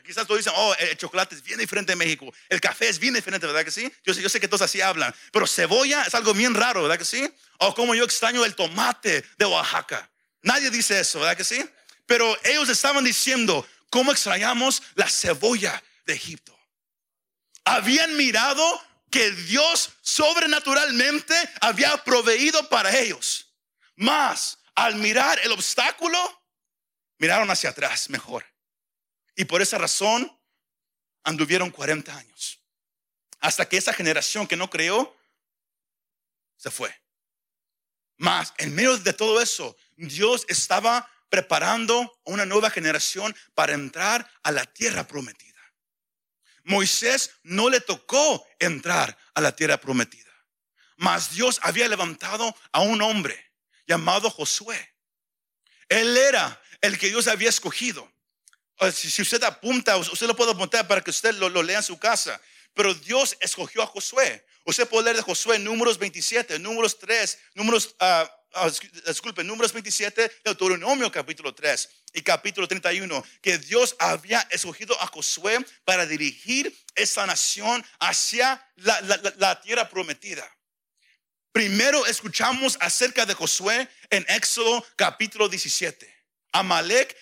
quizás 0.05 0.27
todos 0.27 0.39
dicen, 0.39 0.53
oh, 0.55 0.75
el 0.79 0.97
chocolate 0.97 1.35
es 1.35 1.43
bien 1.43 1.59
diferente 1.59 1.93
en 1.93 1.97
México, 1.97 2.33
el 2.49 2.59
café 2.59 2.89
es 2.89 2.99
bien 2.99 3.13
diferente, 3.13 3.47
¿verdad 3.47 3.63
que 3.63 3.71
sí? 3.71 3.91
Yo, 4.03 4.13
sé 4.13 4.39
que 4.39 4.47
todos 4.47 4.61
así 4.61 4.81
hablan, 4.81 5.13
pero 5.31 5.47
cebolla 5.47 6.03
es 6.03 6.13
algo 6.15 6.33
bien 6.33 6.53
raro, 6.53 6.83
¿verdad 6.83 6.97
que 6.97 7.05
sí? 7.05 7.31
O 7.59 7.73
como 7.73 7.95
yo 7.95 8.03
extraño 8.03 8.43
el 8.43 8.55
tomate 8.55 9.23
de 9.37 9.45
Oaxaca. 9.45 10.09
Nadie 10.41 10.69
dice 10.69 10.99
eso, 10.99 11.19
¿verdad 11.19 11.37
que 11.37 11.43
sí? 11.43 11.63
Pero 12.05 12.37
ellos 12.43 12.67
estaban 12.69 13.03
diciendo, 13.03 13.65
¿cómo 13.89 14.11
extrañamos 14.11 14.83
la 14.95 15.09
cebolla 15.09 15.81
de 16.05 16.13
Egipto? 16.13 16.57
Habían 17.63 18.17
mirado 18.17 18.81
que 19.09 19.31
Dios 19.31 19.91
sobrenaturalmente 20.01 21.35
había 21.61 21.95
proveído 22.03 22.67
para 22.69 22.97
ellos. 22.97 23.53
Más, 23.95 24.57
al 24.73 24.95
mirar 24.95 25.39
el 25.43 25.51
obstáculo, 25.51 26.17
miraron 27.19 27.51
hacia 27.51 27.69
atrás 27.69 28.09
mejor. 28.09 28.50
Y 29.35 29.45
por 29.45 29.61
esa 29.61 29.77
razón 29.77 30.31
anduvieron 31.23 31.71
40 31.71 32.15
años. 32.15 32.59
Hasta 33.39 33.67
que 33.67 33.77
esa 33.77 33.93
generación 33.93 34.47
que 34.47 34.55
no 34.55 34.69
creó 34.69 35.15
se 36.57 36.69
fue. 36.69 36.95
Más, 38.17 38.53
en 38.57 38.75
medio 38.75 38.97
de 38.97 39.13
todo 39.13 39.41
eso, 39.41 39.75
Dios 39.95 40.45
estaba 40.47 41.09
preparando 41.29 42.19
una 42.23 42.45
nueva 42.45 42.69
generación 42.69 43.35
para 43.55 43.73
entrar 43.73 44.29
a 44.43 44.51
la 44.51 44.65
tierra 44.65 45.07
prometida. 45.07 45.51
Moisés 46.63 47.31
no 47.41 47.69
le 47.69 47.79
tocó 47.81 48.45
entrar 48.59 49.17
a 49.33 49.41
la 49.41 49.55
tierra 49.55 49.77
prometida, 49.77 50.31
mas 50.97 51.31
Dios 51.31 51.59
había 51.63 51.87
levantado 51.87 52.55
a 52.71 52.81
un 52.81 53.01
hombre 53.01 53.53
llamado 53.87 54.29
Josué. 54.29 54.93
Él 55.89 56.15
era 56.15 56.61
el 56.81 56.99
que 56.99 57.07
Dios 57.07 57.27
había 57.27 57.49
escogido. 57.49 58.11
Si 58.89 59.21
usted 59.21 59.43
apunta, 59.43 59.95
usted 59.97 60.25
lo 60.25 60.35
puede 60.35 60.51
apuntar 60.51 60.87
para 60.87 61.01
que 61.01 61.11
usted 61.11 61.35
lo, 61.35 61.61
lea 61.61 61.77
en 61.77 61.83
su 61.83 61.99
casa. 61.99 62.41
Pero 62.73 62.95
Dios 62.95 63.37
escogió 63.39 63.83
a 63.83 63.85
Josué. 63.85 64.43
Usted 64.65 64.87
puede 64.87 65.05
leer 65.05 65.17
de 65.17 65.21
Josué 65.21 65.59
números 65.59 65.99
27, 65.99 66.57
números 66.57 66.97
3, 66.97 67.37
números, 67.53 67.95
disculpe, 69.05 69.43
números 69.43 69.71
27, 69.73 70.31
Deuteronomio 70.43 71.11
capítulo 71.11 71.53
3 71.53 71.89
y 72.13 72.21
capítulo 72.21 72.67
31, 72.67 73.23
que 73.41 73.57
Dios 73.59 73.95
había 73.99 74.47
escogido 74.49 74.99
a 74.99 75.07
Josué 75.07 75.63
para 75.83 76.05
dirigir 76.05 76.75
esa 76.95 77.25
nación 77.27 77.85
hacia 77.99 78.67
la 78.77 79.61
tierra 79.61 79.89
prometida. 79.89 80.49
Primero 81.51 82.05
escuchamos 82.05 82.77
acerca 82.79 83.25
de 83.25 83.33
Josué 83.33 83.87
en 84.09 84.25
Éxodo 84.29 84.85
capítulo 84.95 85.49
17. 85.49 86.20
Amalek 86.51 87.15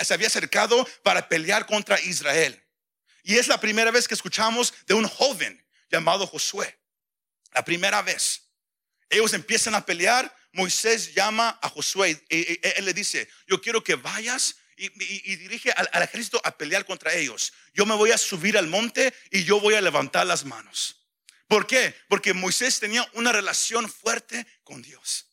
se 0.00 0.14
había 0.14 0.26
acercado 0.26 0.86
para 1.02 1.28
pelear 1.28 1.66
contra 1.66 2.00
Israel. 2.00 2.62
Y 3.22 3.36
es 3.36 3.48
la 3.48 3.60
primera 3.60 3.90
vez 3.90 4.08
que 4.08 4.14
escuchamos 4.14 4.72
de 4.86 4.94
un 4.94 5.06
joven 5.06 5.64
llamado 5.90 6.26
Josué. 6.26 6.78
La 7.52 7.64
primera 7.64 8.02
vez. 8.02 8.42
Ellos 9.10 9.32
empiezan 9.32 9.74
a 9.74 9.84
pelear. 9.84 10.34
Moisés 10.52 11.14
llama 11.14 11.58
a 11.62 11.68
Josué 11.68 12.24
y 12.30 12.58
él 12.62 12.84
le 12.84 12.94
dice, 12.94 13.28
yo 13.46 13.60
quiero 13.60 13.84
que 13.84 13.96
vayas 13.96 14.56
y, 14.76 14.88
dirige 15.36 15.72
al, 15.72 15.88
al, 15.92 16.02
ejército 16.02 16.40
a 16.44 16.56
pelear 16.56 16.84
contra 16.84 17.12
ellos. 17.14 17.52
Yo 17.74 17.84
me 17.84 17.94
voy 17.94 18.12
a 18.12 18.18
subir 18.18 18.56
al 18.56 18.66
monte 18.66 19.12
y 19.30 19.44
yo 19.44 19.60
voy 19.60 19.74
a 19.74 19.80
levantar 19.80 20.26
las 20.26 20.44
manos. 20.44 21.06
¿Por 21.48 21.66
qué? 21.66 21.94
Porque 22.08 22.34
Moisés 22.34 22.80
tenía 22.80 23.08
una 23.14 23.32
relación 23.32 23.90
fuerte 23.90 24.46
con 24.64 24.82
Dios. 24.82 25.27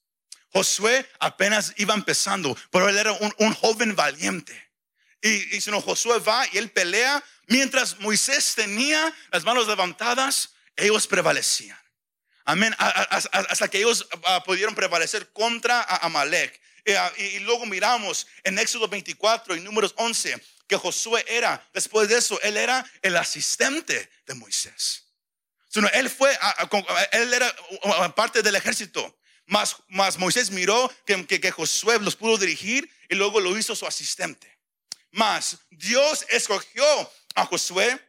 Josué 0.56 1.06
apenas 1.20 1.74
iba 1.76 1.94
empezando, 1.94 2.58
pero 2.72 2.88
él 2.88 2.98
era 2.98 3.12
un, 3.12 3.54
joven 3.54 3.94
valiente. 3.94 4.72
Y, 5.22 5.60
si 5.60 5.70
no, 5.70 5.82
Josué 5.82 6.20
va 6.20 6.48
y 6.54 6.58
él 6.58 6.72
pelea. 6.72 7.22
Mientras 7.48 8.00
Moisés 8.00 8.56
tenía 8.56 9.14
las 9.34 9.44
manos 9.44 9.68
levantadas, 9.68 10.52
ellos 10.78 11.08
prevalecían. 11.08 11.78
Amén. 12.46 12.74
Hasta 12.78 13.68
que 13.68 13.80
ellos 13.80 14.08
ah, 14.28 14.42
pudieron 14.46 14.74
prevalecer 14.76 15.30
contra 15.34 15.82
Amalek. 15.82 16.62
Ah, 16.98 17.12
y, 17.18 17.40
luego 17.40 17.66
miramos 17.66 18.26
en 18.46 18.58
Éxodo 18.58 18.88
24 18.88 19.58
y 19.58 19.60
números 19.60 19.94
11 19.98 20.42
que 20.68 20.78
Josué 20.78 21.26
era, 21.28 21.68
después 21.74 22.08
de 22.08 22.18
eso, 22.18 22.40
él 22.42 22.56
era 22.56 22.90
el 23.02 23.18
asistente 23.18 24.10
de 24.26 24.34
Moisés. 24.36 25.04
él 25.92 26.10
fue, 26.10 26.32
él 27.12 27.34
era 27.34 27.54
parte 28.16 28.42
del 28.42 28.56
ejército. 28.56 29.20
Mas, 29.48 30.18
Moisés 30.18 30.50
miró 30.50 30.92
que, 31.06 31.26
que, 31.26 31.52
Josué 31.52 32.00
los 32.00 32.16
pudo 32.16 32.38
dirigir 32.38 32.90
y 33.10 33.16
luego 33.16 33.40
lo 33.40 33.58
hizo 33.58 33.76
su 33.76 33.86
asistente. 33.86 34.60
Mas 35.12 35.60
Dios 35.70 36.26
escogió 36.30 36.86
a 37.36 37.46
Josué 37.46 38.00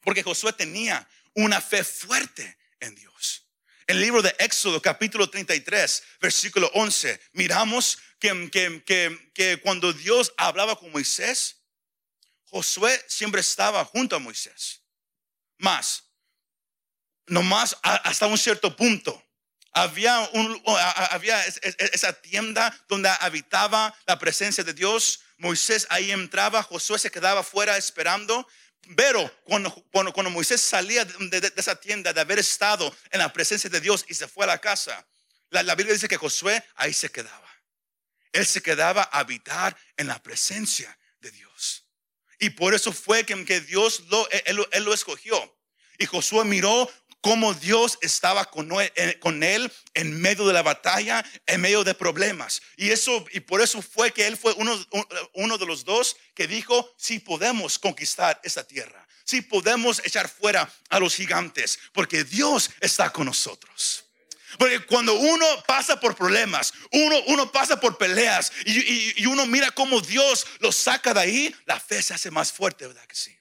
porque 0.00 0.22
Josué 0.22 0.52
tenía 0.52 1.08
una 1.34 1.60
fe 1.60 1.82
fuerte 1.82 2.58
en 2.80 2.94
Dios. 2.94 3.44
En 3.86 3.96
el 3.96 4.02
libro 4.02 4.22
de 4.22 4.34
Éxodo 4.38 4.80
capítulo 4.80 5.28
33, 5.28 6.02
versículo 6.20 6.70
11, 6.74 7.20
miramos 7.32 7.98
que, 8.18 8.50
que, 8.50 9.30
que, 9.34 9.60
cuando 9.60 9.92
Dios 9.92 10.32
hablaba 10.36 10.78
con 10.78 10.92
Moisés, 10.92 11.56
Josué 12.44 13.04
siempre 13.08 13.40
estaba 13.40 13.84
junto 13.84 14.14
a 14.14 14.18
Moisés. 14.18 14.82
Más, 15.58 16.04
nomás 17.26 17.76
hasta 17.82 18.26
un 18.26 18.38
cierto 18.38 18.76
punto 18.76 19.27
había, 19.82 20.30
había 21.10 21.44
esa 21.46 22.12
tienda 22.12 22.76
donde 22.88 23.08
habitaba 23.20 23.94
la 24.06 24.18
presencia 24.18 24.64
de 24.64 24.74
Dios. 24.74 25.20
Moisés 25.38 25.86
ahí 25.90 26.10
entraba, 26.10 26.62
Josué 26.62 26.98
se 26.98 27.10
quedaba 27.10 27.42
fuera 27.42 27.76
esperando. 27.76 28.46
Pero 28.96 29.30
cuando, 29.44 30.30
Moisés 30.30 30.60
salía 30.60 31.04
de, 31.04 31.52
esa 31.56 31.76
tienda, 31.76 32.12
de 32.12 32.20
haber 32.20 32.38
estado 32.38 32.94
en 33.10 33.18
la 33.18 33.32
presencia 33.32 33.68
de 33.68 33.80
Dios 33.80 34.04
y 34.08 34.14
se 34.14 34.28
fue 34.28 34.44
a 34.44 34.48
la 34.48 34.58
casa, 34.58 35.06
la, 35.50 35.74
Biblia 35.74 35.92
dice 35.92 36.08
que 36.08 36.16
Josué 36.16 36.62
ahí 36.76 36.92
se 36.92 37.10
quedaba. 37.10 37.46
Él 38.32 38.46
se 38.46 38.62
quedaba 38.62 39.02
a 39.02 39.20
habitar 39.20 39.76
en 39.96 40.06
la 40.06 40.22
presencia 40.22 40.96
de 41.20 41.30
Dios. 41.30 41.84
Y 42.38 42.50
por 42.50 42.74
eso 42.74 42.92
fue 42.92 43.24
que, 43.24 43.60
Dios 43.60 44.04
él 44.30 44.84
lo 44.84 44.94
escogió. 44.94 45.58
Y 45.98 46.06
Josué 46.06 46.44
miró 46.44 46.90
cómo 47.20 47.54
Dios 47.54 47.98
estaba 48.00 48.48
eh, 48.94 49.18
con 49.20 49.42
él, 49.42 49.72
en 49.94 50.20
medio 50.20 50.46
de 50.46 50.52
la 50.52 50.62
batalla, 50.62 51.24
en 51.46 51.60
medio 51.60 51.84
de 51.84 51.94
problemas. 51.94 52.62
Y 52.76 52.90
eso 52.90 53.24
y 53.32 53.40
por 53.40 53.60
eso 53.60 53.82
fue 53.82 54.12
que 54.12 54.26
él 54.26 54.36
fue 54.36 54.54
uno, 54.54 55.58
de 55.58 55.66
los 55.66 55.84
dos 55.84 56.16
que 56.34 56.46
dijo, 56.46 56.94
si 56.96 57.18
podemos 57.18 57.78
conquistar 57.78 58.40
esta 58.44 58.64
tierra, 58.64 59.06
si 59.24 59.42
podemos 59.42 60.00
echar 60.04 60.28
fuera 60.28 60.72
a 60.88 60.98
los 60.98 61.14
gigantes, 61.14 61.78
porque 61.92 62.24
Dios 62.24 62.70
está 62.80 63.10
con 63.10 63.26
nosotros. 63.26 64.04
Porque 64.58 64.80
cuando 64.86 65.12
uno 65.12 65.46
pasa 65.66 66.00
por 66.00 66.16
problemas, 66.16 66.72
uno, 66.90 67.52
pasa 67.52 67.78
por 67.78 67.98
peleas 67.98 68.50
y, 68.64 69.20
y, 69.22 69.26
uno 69.26 69.44
mira 69.44 69.70
cómo 69.70 70.00
Dios 70.00 70.46
lo 70.60 70.72
saca 70.72 71.12
de 71.12 71.20
ahí, 71.20 71.56
la 71.66 71.78
fe 71.78 72.02
se 72.02 72.14
hace 72.14 72.30
más 72.30 72.50
fuerte, 72.50 72.86
¿verdad 72.86 73.06
que 73.06 73.14
sí? 73.14 73.36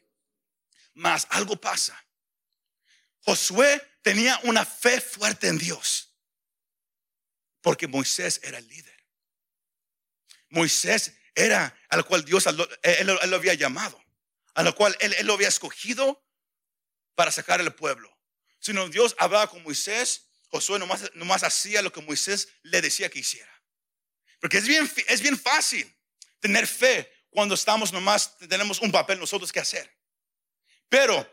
Más 0.94 1.26
algo 1.30 1.56
pasa 1.56 1.98
Josué 3.28 3.86
tenía 4.04 4.40
una 4.44 4.66
fe 4.66 5.02
fuerte 5.02 5.50
en 5.50 5.58
Dios. 5.58 6.16
Porque 7.60 7.86
Moisés 7.86 8.40
era 8.42 8.58
el 8.58 8.66
líder. 8.70 9.06
Moisés 10.48 11.12
era 11.36 11.78
al 11.90 12.06
cual 12.06 12.24
Dios 12.24 12.46
él, 12.48 13.06
lo 13.06 13.36
había 13.36 13.54
llamado, 13.54 14.02
a 14.54 14.64
lo 14.64 14.74
cual 14.74 14.96
él, 15.02 15.14
lo 15.26 15.34
había 15.34 15.50
escogido 15.50 16.26
para 17.16 17.30
sacar 17.34 17.60
al 17.60 17.76
pueblo. 17.76 18.18
Sino 18.60 18.88
Dios 18.88 19.14
hablaba 19.20 19.48
con 19.48 19.62
Moisés, 19.62 20.30
Josué 20.48 20.80
nomás, 20.80 21.12
nomás 21.14 21.44
hacía 21.44 21.82
lo 21.82 21.92
que 21.92 22.02
Moisés 22.02 22.48
le 22.62 22.82
decía 22.82 23.10
que 23.10 23.20
hiciera. 23.20 23.52
Porque 24.40 24.60
es 24.60 24.68
bien, 24.70 24.90
es 25.10 25.20
bien 25.20 25.38
fácil 25.38 25.94
tener 26.40 26.66
fe 26.66 27.12
cuando 27.30 27.56
estamos 27.56 27.92
nomás, 27.92 28.38
tenemos 28.38 28.80
un 28.80 28.94
papel 28.94 29.20
nosotros 29.20 29.52
que 29.52 29.60
hacer. 29.60 29.94
Pero 30.88 31.30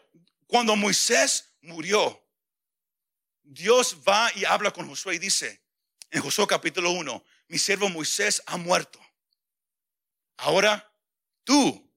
cuando 0.48 0.74
Moisés 0.74 1.53
murió, 1.64 2.22
Dios 3.42 3.98
va 4.06 4.30
y 4.34 4.44
habla 4.44 4.70
con 4.70 4.88
Josué 4.88 5.16
y 5.16 5.18
dice, 5.18 5.62
en 6.10 6.22
Josué 6.22 6.46
capítulo 6.46 6.90
1, 6.92 7.24
mi 7.48 7.58
siervo 7.58 7.88
Moisés 7.88 8.42
ha 8.46 8.56
muerto. 8.56 9.00
Ahora 10.36 10.90
tú, 11.44 11.92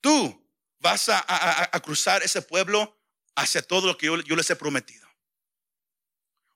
tú 0.00 0.42
vas 0.78 1.08
a, 1.08 1.70
cruzar 1.82 2.22
ese 2.22 2.42
pueblo 2.42 2.98
hacia 3.34 3.62
todo 3.62 3.86
lo 3.86 3.96
que 3.96 4.06
yo, 4.06 4.16
les 4.16 4.50
he 4.50 4.56
prometido. 4.56 5.08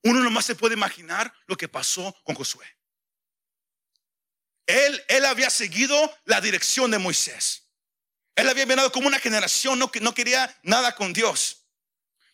Uno 0.02 0.20
nomás 0.20 0.46
se 0.46 0.54
puede 0.54 0.74
imaginar 0.74 1.32
lo 1.46 1.56
que 1.56 1.68
pasó 1.68 2.14
con 2.24 2.34
Josué. 2.34 2.66
Él, 4.66 5.04
él 5.08 5.24
había 5.24 5.50
seguido 5.50 6.16
la 6.24 6.40
dirección 6.40 6.90
de 6.90 6.98
Moisés. 6.98 7.64
Él 8.34 8.48
había 8.48 8.66
venido 8.66 8.90
como 8.92 9.08
una 9.08 9.18
generación 9.18 9.78
no, 9.78 9.90
que 9.90 10.00
no 10.00 10.14
quería 10.14 10.58
nada 10.62 10.94
con 10.94 11.12
Dios. 11.12 11.65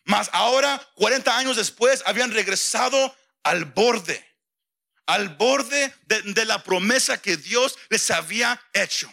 Mas 0.05 0.31
ahora, 0.33 0.81
40 0.95 1.37
años 1.37 1.57
después, 1.57 2.03
habían 2.07 2.33
regresado 2.33 3.17
al 3.43 3.65
borde, 3.65 4.25
al 5.07 5.31
borde 5.31 5.95
de, 6.07 6.45
la 6.45 6.63
promesa 6.63 7.21
que 7.21 7.37
Dios 7.37 7.77
les 7.89 8.11
había 8.11 8.61
hecho. 8.73 9.13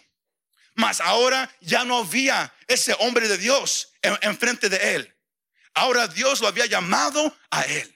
Mas 0.75 1.01
ahora 1.01 1.53
ya 1.61 1.83
no 1.83 1.99
había 1.99 2.53
ese 2.67 2.95
hombre 2.99 3.27
de 3.27 3.37
Dios 3.37 3.93
enfrente 4.21 4.69
de 4.69 4.95
él. 4.95 5.15
Ahora 5.73 6.07
Dios 6.07 6.41
lo 6.41 6.47
había 6.47 6.65
llamado 6.65 7.37
a 7.51 7.63
él. 7.63 7.95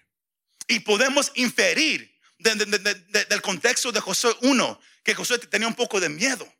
Y 0.67 0.79
podemos 0.79 1.31
inferir 1.35 2.13
del 2.37 3.41
contexto 3.41 3.91
de 3.91 4.01
Josué 4.01 4.35
1 4.41 4.79
que 5.03 5.15
Josué 5.15 5.39
tenía 5.39 5.67
un 5.67 5.75
poco 5.75 5.99
de 5.99 6.09
miedo. 6.09 6.51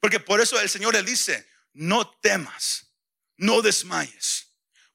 Porque 0.00 0.18
por 0.18 0.40
eso 0.40 0.58
el 0.60 0.68
Señor 0.68 0.94
le 0.94 1.02
dice, 1.02 1.46
no 1.72 2.08
temas, 2.08 2.86
no 3.36 3.62
desmayes, 3.62 4.49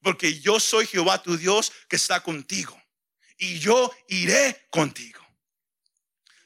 porque 0.06 0.40
yo 0.40 0.60
soy 0.60 0.86
Jehová 0.86 1.20
tu 1.24 1.36
Dios 1.36 1.72
que 1.90 1.96
está 1.96 2.22
contigo 2.22 2.80
y 3.40 3.58
yo 3.58 3.92
iré 4.08 4.68
contigo. 4.70 5.20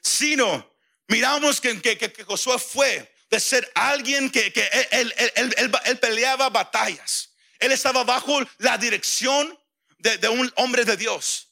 Sino, 0.00 0.74
miramos 1.08 1.60
que, 1.60 1.78
que, 1.78 2.24
Josué 2.24 2.58
fue 2.58 3.14
de 3.28 3.38
ser 3.38 3.70
alguien 3.74 4.30
que, 4.30 4.46
él, 4.92 5.14
él, 5.36 5.98
peleaba 5.98 6.48
batallas. 6.48 7.34
Él 7.58 7.72
estaba 7.72 8.02
bajo 8.02 8.40
la 8.56 8.78
dirección 8.78 9.58
de, 9.98 10.16
de 10.16 10.30
un 10.30 10.50
hombre 10.56 10.86
de 10.86 10.96
Dios. 10.96 11.48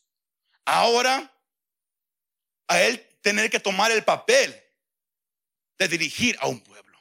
Ahora, 0.65 1.31
a 2.69 2.81
él 2.81 3.07
tener 3.21 3.51
que 3.51 3.61
tomar 3.61 3.93
el 3.93 4.03
papel 4.03 4.59
de 5.79 5.89
dirigir 5.89 6.39
a 6.41 6.47
un 6.47 6.63
pueblo. 6.63 6.99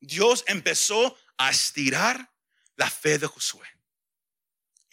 Dios 0.00 0.42
empezó 0.48 1.16
a 1.36 1.52
estirar 1.52 2.28
la 2.74 2.90
fe 2.90 3.20
de 3.20 3.28
Josué. 3.28 3.75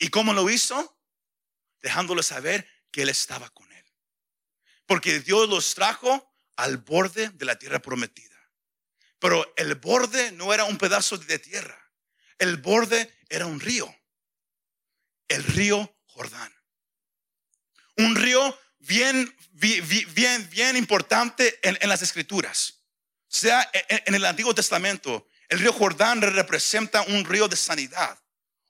¿Y 0.04 0.10
cómo 0.10 0.34
lo 0.34 0.50
hizo? 0.50 1.00
Dejándole 1.82 2.24
saber 2.24 2.68
que 2.92 3.04
él 3.04 3.10
estaba 3.10 3.50
con 3.52 3.72
él. 3.72 3.86
Porque 4.86 5.22
Dios 5.22 5.48
los 5.48 5.74
trajo 5.76 6.36
al 6.58 6.76
borde 6.76 7.30
de 7.30 7.46
la 7.46 7.58
tierra 7.58 7.80
prometida. 7.80 8.36
Pero 9.20 9.54
el 9.56 9.76
borde 9.76 10.34
no 10.34 10.54
era 10.54 10.66
un 10.66 10.78
pedazo 10.78 11.18
de 11.18 11.40
tierra. 11.40 11.90
El 12.38 12.58
borde 12.58 13.18
era 13.30 13.46
un 13.46 13.62
río. 13.62 13.96
El 15.30 15.42
río 15.42 15.98
Jordán. 16.08 16.54
Un 17.96 18.18
río 18.18 18.60
bien, 18.80 19.34
bien, 19.54 20.50
bien 20.50 20.76
importante 20.76 21.62
en, 21.64 21.88
las 21.88 22.02
escrituras. 22.02 22.84
Sea, 23.30 23.72
en, 23.88 24.14
el 24.14 24.26
Antiguo 24.26 24.54
Testamento, 24.54 25.30
el 25.48 25.60
río 25.60 25.72
Jordán 25.72 26.22
representa 26.22 27.04
un 27.04 27.24
río 27.24 27.48
de 27.48 27.56
sanidad, 27.56 28.20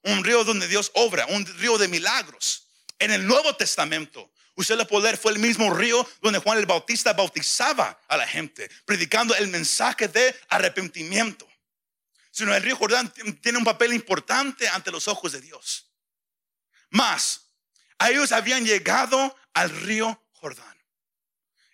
un 0.04 0.24
río 0.24 0.44
donde 0.44 0.68
Dios 0.68 0.92
obra, 0.96 1.26
un 1.28 1.46
río 1.58 1.78
de 1.78 1.88
milagros. 1.88 2.68
En 3.00 3.12
el 3.12 3.26
Nuevo 3.26 3.56
Testamento, 3.56 4.32
usted 4.56 4.80
el 4.80 4.88
poder 4.88 5.18
fue 5.18 5.32
el 5.32 5.40
mismo 5.40 5.74
río 5.74 6.08
donde 6.22 6.40
Juan 6.40 6.58
el 6.58 6.66
Bautista 6.66 7.14
bautizaba 7.14 8.00
a 8.08 8.18
la 8.18 8.28
gente, 8.28 8.70
predicando 8.86 9.36
el 9.36 9.48
mensaje 9.48 10.08
de 10.08 10.36
arrepentimiento. 10.50 11.48
Sino 12.32 12.54
el 12.56 12.64
río 12.64 12.76
Jordán 12.76 13.12
tiene 13.42 13.58
un 13.58 13.64
papel 13.64 13.94
importante 13.94 14.68
ante 14.68 14.92
los 14.92 15.08
ojos 15.08 15.32
de 15.32 15.42
Dios. 15.42 15.92
Más, 16.90 17.42
ellos 18.00 18.32
habían 18.32 18.66
llegado 18.66 19.36
al 19.54 19.70
río 19.70 20.22
Jordán. 20.34 20.78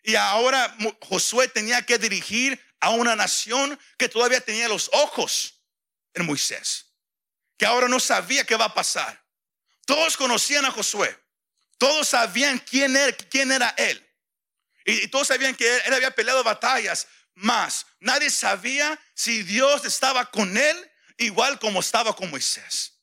Y 0.03 0.15
ahora 0.15 0.75
Josué 1.01 1.47
tenía 1.47 1.85
que 1.85 1.97
dirigir 1.97 2.59
a 2.79 2.91
una 2.91 3.15
nación 3.15 3.77
que 3.97 4.09
todavía 4.09 4.41
tenía 4.41 4.67
los 4.67 4.89
ojos 4.93 5.61
en 6.13 6.25
Moisés, 6.25 6.87
que 7.59 7.65
ahora 7.65 7.89
no 7.89 7.99
sabía 7.99 8.45
qué 8.45 8.55
va 8.55 8.65
a 8.65 8.73
pasar. 8.73 9.21
Todos 9.85 10.15
conocían 10.15 10.63
a 10.65 10.71
Josué, 10.71 11.15
todos 11.77 12.07
sabían 12.07 12.57
quién 12.57 12.95
era, 12.95 13.15
quién 13.29 13.51
era 13.51 13.75
él. 13.77 14.03
Y, 14.85 15.09
todos 15.09 15.27
sabían 15.27 15.53
que 15.55 15.77
él, 15.85 15.93
había 15.93 16.09
peleado 16.09 16.41
batallas, 16.41 17.05
más 17.35 17.85
nadie 17.99 18.29
sabía 18.29 18.99
si 19.13 19.43
Dios 19.43 19.83
estaba 19.83 20.31
con 20.31 20.57
él 20.57 20.91
igual 21.17 21.59
como 21.59 21.81
estaba 21.81 22.15
con 22.15 22.31
Moisés. 22.31 22.93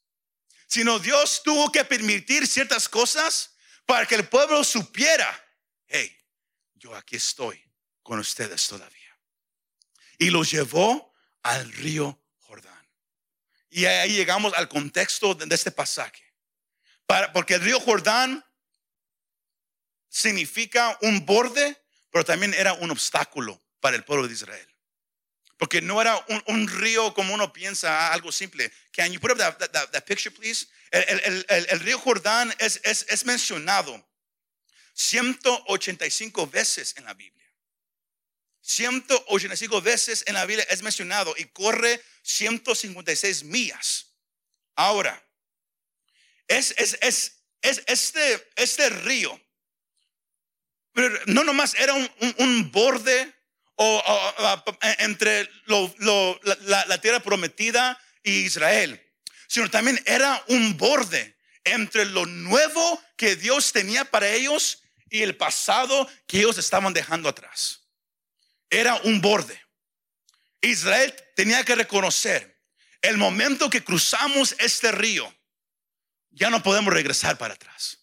Sino 0.67 0.99
Dios 0.99 1.43
tuvo 1.45 1.71
que 1.71 1.85
permitir 1.85 2.47
ciertas 2.47 2.89
cosas 2.89 3.57
para 3.85 4.07
que 4.07 4.15
el 4.15 4.27
pueblo 4.27 4.65
supiera, 4.65 5.29
hey, 5.87 6.17
yo 6.75 6.95
aquí 6.95 7.17
estoy 7.17 7.63
con 8.03 8.19
ustedes 8.21 8.67
todavía. 8.67 9.19
Y 10.19 10.31
los 10.31 10.51
llevó 10.51 11.13
al 11.43 11.71
río. 11.73 12.26
Y 13.77 13.85
ahí 13.85 14.15
llegamos 14.15 14.55
al 14.55 14.71
contexto 14.71 15.35
de 15.35 15.55
este 15.55 15.71
pasaje. 15.71 16.25
Porque 17.35 17.57
el 17.57 17.61
río 17.61 17.79
Jordán 17.79 18.43
significa 20.09 20.97
un 21.03 21.27
borde, 21.27 21.77
pero 22.11 22.25
también 22.25 22.55
era 22.55 22.73
un 22.73 22.91
obstáculo 22.91 23.63
para 23.81 23.95
el 23.95 24.03
pueblo 24.03 24.27
de 24.27 24.33
Israel. 24.33 24.67
Porque 25.59 25.83
no 25.83 26.01
era 26.01 26.25
un, 26.47 26.67
río 26.69 27.13
como 27.13 27.35
uno 27.35 27.53
piensa, 27.53 28.15
algo 28.15 28.33
simple. 28.33 28.73
Can 28.93 29.13
you 29.13 29.21
put 29.21 29.33
up 29.33 29.37
that, 29.37 30.05
picture, 30.07 30.35
please? 30.35 30.69
El, 30.91 31.81
río 31.81 31.99
Jordán 31.99 32.55
es, 32.59 32.81
es 32.83 33.27
mencionado 33.27 34.03
185 34.95 36.47
veces 36.47 36.95
en 36.97 37.05
la 37.05 37.13
Biblia. 37.13 37.36
185 38.67 39.81
veces 39.81 40.25
en 40.27 40.35
la 40.35 40.45
Biblia 40.45 40.67
es 40.69 40.83
mencionado 40.83 41.35
y 41.39 41.45
corre 41.45 42.03
156 42.23 43.45
millas. 43.45 44.07
Ahora, 44.75 45.25
es, 46.49 46.75
es, 46.77 46.99
es, 47.01 47.37
es 47.63 47.83
este, 47.87 48.49
este 48.57 48.91
río, 48.91 49.41
pero 50.93 51.17
no 51.27 51.45
nomás 51.45 51.75
era 51.75 51.95
un, 51.95 52.11
un 52.39 52.73
borde 52.73 53.33
o, 53.77 54.03
entre 54.99 55.49
la, 55.67 57.01
tierra 57.01 57.21
prometida 57.21 58.01
y 58.25 58.47
Israel, 58.47 59.01
sino 59.47 59.71
también 59.71 60.03
era 60.07 60.43
un 60.49 60.77
borde 60.77 61.37
entre 61.63 62.05
lo 62.05 62.27
nuevo 62.27 63.01
que 63.17 63.37
Dios 63.37 63.73
tenía 63.73 64.05
para 64.05 64.29
ellos 64.29 64.83
y 65.09 65.23
el 65.23 65.37
pasado 65.37 66.09
que 66.27 66.39
ellos 66.39 66.59
estaban 66.59 66.93
dejando 66.93 67.29
atrás. 67.29 67.86
Era 68.71 68.97
un 69.05 69.21
borde. 69.21 69.61
Israel 70.61 71.15
tenía 71.35 71.65
que 71.65 71.75
reconocer 71.75 72.57
el 73.03 73.19
momento 73.19 73.71
que 73.71 73.85
cruzamos 73.85 74.57
este 74.59 74.91
río, 74.91 75.33
ya 76.31 76.51
no 76.51 76.63
podemos 76.63 76.93
regresar 76.93 77.39
para 77.39 77.55
atrás. 77.55 77.99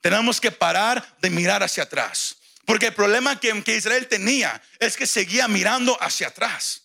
Tenemos 0.00 0.40
que 0.40 0.50
parar 0.50 1.16
de 1.20 1.30
mirar 1.30 1.62
hacia 1.62 1.84
atrás. 1.84 2.36
Porque 2.64 2.86
el 2.86 2.94
problema 2.94 3.38
que, 3.40 3.76
Israel 3.76 4.06
tenía 4.08 4.62
es 4.78 4.96
que 4.96 5.06
seguía 5.06 5.48
mirando 5.48 6.00
hacia 6.00 6.28
atrás. 6.28 6.82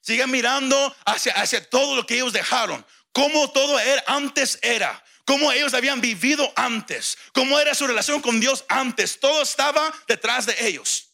Seguía 0.00 0.26
mirando 0.26 0.94
hacia, 1.04 1.32
hacia 1.34 1.68
todo 1.68 1.96
lo 1.96 2.06
que 2.06 2.14
ellos 2.14 2.32
dejaron. 2.32 2.84
Cómo 3.12 3.50
todo 3.50 3.78
era, 3.78 4.02
antes 4.06 4.58
era. 4.62 5.02
Cómo 5.24 5.52
ellos 5.52 5.72
habían 5.74 6.00
vivido 6.00 6.52
antes. 6.56 7.16
Cómo 7.32 7.58
era 7.58 7.74
su 7.74 7.86
relación 7.86 8.20
con 8.20 8.40
Dios 8.40 8.64
antes. 8.68 9.20
Todo 9.20 9.42
estaba 9.42 9.92
detrás 10.06 10.46
de 10.46 10.66
ellos. 10.66 11.10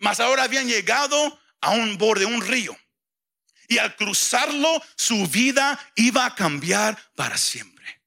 Mas 0.00 0.18
ahora 0.20 0.42
habían 0.42 0.66
llegado 0.66 1.40
a 1.60 1.70
un 1.70 1.96
borde, 1.96 2.26
un 2.26 2.44
río. 2.44 2.76
Y 3.68 3.78
al 3.78 3.94
cruzarlo, 3.94 4.82
su 4.96 5.26
vida 5.28 5.78
iba 5.94 6.26
a 6.26 6.34
cambiar 6.34 7.00
para 7.14 7.38
siempre. 7.38 8.02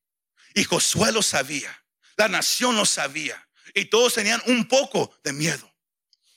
Y 0.53 0.65
Josué 0.65 1.11
lo 1.11 1.21
sabía. 1.21 1.83
La 2.17 2.27
nación 2.27 2.75
lo 2.75 2.85
sabía 2.85 3.43
y 3.73 3.85
todos 3.85 4.13
tenían 4.13 4.41
un 4.45 4.67
poco 4.67 5.17
de 5.23 5.33
miedo. 5.33 5.71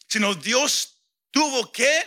Sino 0.08 0.34
Dios 0.34 1.02
tuvo 1.30 1.70
que 1.72 2.06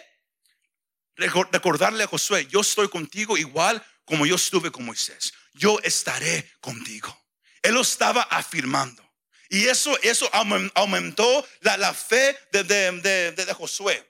recordarle 1.15 2.05
a 2.05 2.07
Josué, 2.07 2.47
yo 2.47 2.61
estoy 2.61 2.89
contigo 2.89 3.37
igual 3.37 3.85
como 4.05 4.25
yo 4.25 4.35
estuve 4.35 4.71
con 4.71 4.85
Moisés. 4.85 5.33
Yo 5.53 5.79
estaré 5.83 6.51
contigo. 6.61 7.15
Él 7.61 7.73
lo 7.73 7.81
estaba 7.81 8.21
afirmando. 8.23 9.07
Y 9.49 9.67
eso, 9.67 9.97
eso 10.03 10.29
aumentó 10.75 11.47
la, 11.61 11.93
fe 11.93 12.37
de, 12.51 12.63
de, 12.63 13.53
Josué. 13.53 14.07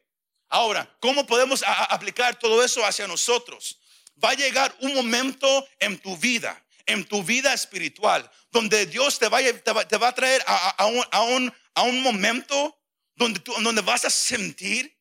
Ahora, 0.49 0.93
¿cómo 0.99 1.25
podemos 1.25 1.63
aplicar 1.65 2.37
todo 2.37 2.63
eso 2.63 2.85
hacia 2.85 3.07
nosotros? 3.07 3.79
Va 4.21 4.31
a 4.31 4.35
llegar 4.35 4.75
un 4.81 4.93
momento 4.93 5.67
en 5.79 5.97
tu 5.97 6.17
vida 6.17 6.61
en 6.89 7.05
tu 7.05 7.23
vida 7.23 7.53
espiritual, 7.53 8.29
donde 8.51 8.87
Dios 8.87 9.19
te, 9.19 9.29
va, 9.29 9.39
te 9.43 9.97
va 9.97 10.07
a 10.07 10.15
traer 10.15 10.43
a, 10.47 10.85
un, 10.87 11.03
a, 11.11 11.21
un, 11.21 11.53
a, 11.75 11.83
un, 11.83 12.01
momento 12.01 12.75
donde, 13.15 13.39
tú, 13.39 13.53
donde 13.61 13.81
vas 13.81 14.05
a 14.05 14.09
sentir 14.09 14.97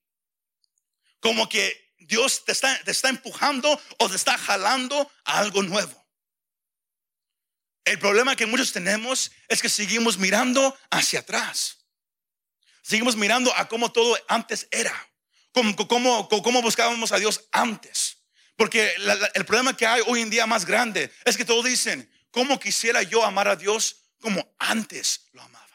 como 1.19 1.49
que 1.49 1.95
Dios 1.99 2.45
te 2.45 2.53
está, 2.53 2.79
te 2.85 2.91
está 2.91 3.09
empujando 3.09 3.81
o 3.99 4.09
te 4.09 4.17
está 4.17 4.37
jalando 4.37 5.11
a 5.25 5.39
algo 5.39 5.63
nuevo. 5.63 6.07
El 7.89 7.99
problema 7.99 8.37
que 8.37 8.45
muchos 8.45 8.73
tenemos 8.73 9.33
es 9.49 9.63
que 9.63 9.71
seguimos 9.71 10.19
mirando 10.19 10.79
hacia 10.91 11.21
atrás. 11.21 11.79
Seguimos 12.83 13.17
mirando 13.17 13.55
a 13.57 13.67
cómo 13.67 13.91
todo 13.93 14.15
antes 14.29 14.69
era, 14.71 14.95
cómo, 15.53 16.63
buscábamos 16.63 17.13
a 17.13 17.19
Dios 17.19 17.49
antes. 17.51 18.19
Porque 18.57 18.93
el 19.35 19.45
problema 19.47 19.75
que 19.75 19.87
hay 19.87 20.03
hoy 20.07 20.21
en 20.21 20.29
día 20.29 20.47
más 20.47 20.67
grande 20.67 21.11
es 21.25 21.37
que 21.39 21.47
todos 21.47 21.65
dicen, 21.65 22.11
¿cómo 22.31 22.61
quisiera 22.61 23.03
yo 23.03 23.25
amar 23.25 23.49
a 23.49 23.57
Dios 23.57 24.05
como 24.21 24.55
antes 24.59 25.29
lo 25.33 25.41
amaba? 25.41 25.67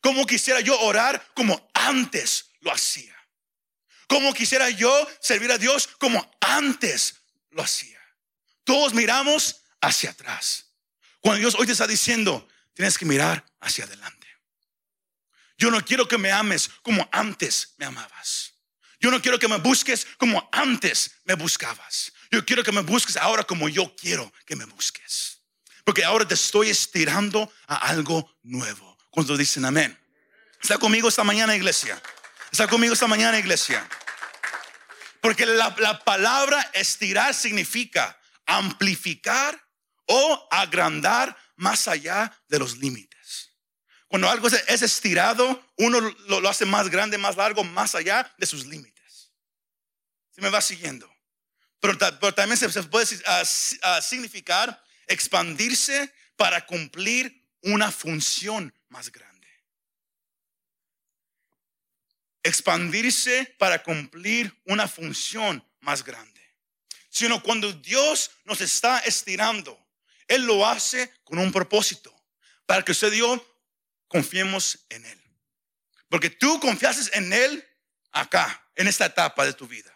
¿Cómo 0.00 0.24
quisiera 0.24 0.60
yo 0.60 0.80
orar 0.80 1.26
como 1.34 1.68
antes 1.74 2.50
lo 2.60 2.72
hacía? 2.72 3.14
¿Cómo 4.06 4.32
quisiera 4.32 4.70
yo 4.70 5.06
servir 5.20 5.52
a 5.52 5.58
Dios 5.58 5.86
como 5.98 6.30
antes 6.40 7.16
lo 7.50 7.62
hacía? 7.62 8.00
Todos 8.64 8.94
miramos 8.94 9.64
hacia 9.82 10.10
atrás. 10.10 10.63
Cuando 11.24 11.40
Dios 11.40 11.54
hoy 11.58 11.64
te 11.64 11.72
está 11.72 11.86
diciendo, 11.86 12.46
tienes 12.74 12.98
que 12.98 13.06
mirar 13.06 13.46
hacia 13.58 13.86
adelante. 13.86 14.26
Yo 15.56 15.70
no 15.70 15.82
quiero 15.82 16.06
que 16.06 16.18
me 16.18 16.30
ames 16.30 16.68
como 16.82 17.08
antes 17.12 17.72
me 17.78 17.86
amabas. 17.86 18.52
Yo 19.00 19.10
no 19.10 19.22
quiero 19.22 19.38
que 19.38 19.48
me 19.48 19.56
busques 19.56 20.06
como 20.18 20.46
antes 20.52 21.12
me 21.24 21.32
buscabas. 21.32 22.12
Yo 22.30 22.44
quiero 22.44 22.62
que 22.62 22.72
me 22.72 22.82
busques 22.82 23.16
ahora 23.16 23.42
como 23.42 23.70
yo 23.70 23.96
quiero 23.96 24.30
que 24.44 24.54
me 24.54 24.66
busques. 24.66 25.38
Porque 25.82 26.04
ahora 26.04 26.28
te 26.28 26.34
estoy 26.34 26.68
estirando 26.68 27.50
a 27.68 27.76
algo 27.76 28.36
nuevo. 28.42 28.98
Cuando 29.08 29.34
dicen 29.34 29.64
amén. 29.64 29.98
Está 30.60 30.76
conmigo 30.76 31.08
esta 31.08 31.24
mañana, 31.24 31.56
iglesia. 31.56 32.02
Está 32.52 32.68
conmigo 32.68 32.92
esta 32.92 33.06
mañana, 33.06 33.38
iglesia. 33.38 33.88
Porque 35.22 35.46
la, 35.46 35.74
la 35.78 36.04
palabra 36.04 36.70
estirar 36.74 37.32
significa 37.32 38.20
amplificar 38.44 39.63
o 40.06 40.48
agrandar 40.50 41.36
más 41.56 41.88
allá 41.88 42.32
de 42.48 42.58
los 42.58 42.78
límites. 42.78 43.14
Cuando 44.08 44.30
algo 44.30 44.46
es 44.46 44.82
estirado, 44.82 45.72
uno 45.76 46.00
lo, 46.00 46.48
hace 46.48 46.64
más 46.64 46.88
grande, 46.88 47.18
más 47.18 47.36
largo, 47.36 47.64
más 47.64 47.94
allá 47.94 48.32
de 48.38 48.46
sus 48.46 48.64
límites. 48.66 49.32
Si 50.30 50.40
me 50.40 50.50
va 50.50 50.60
siguiendo. 50.60 51.12
Pero, 51.80 51.98
también 52.32 52.56
se, 52.56 52.82
puede 52.84 53.06
significar 54.00 54.82
expandirse 55.06 56.14
para 56.36 56.64
cumplir 56.64 57.44
una 57.62 57.90
función 57.90 58.72
más 58.88 59.10
grande. 59.10 59.48
Expandirse 62.42 63.54
para 63.58 63.82
cumplir 63.82 64.56
una 64.64 64.86
función 64.86 65.66
más 65.80 66.04
grande. 66.04 66.40
Sino 67.08 67.42
cuando 67.42 67.72
Dios 67.72 68.30
nos 68.44 68.60
está 68.60 69.00
estirando, 69.00 69.83
Él 70.28 70.46
lo 70.46 70.66
hace 70.66 71.12
con 71.24 71.38
un 71.38 71.52
propósito. 71.52 72.14
Para 72.66 72.82
que 72.82 72.92
usted 72.92 73.12
y 73.12 73.18
yo 73.18 73.44
confiemos 74.08 74.86
en 74.88 75.04
Él. 75.04 75.20
Porque 76.08 76.30
tú 76.30 76.60
confiases 76.60 77.10
en 77.12 77.32
Él 77.32 77.66
acá, 78.12 78.68
en 78.76 78.88
esta 78.88 79.06
etapa 79.06 79.44
de 79.44 79.52
tu 79.52 79.66
vida. 79.66 79.92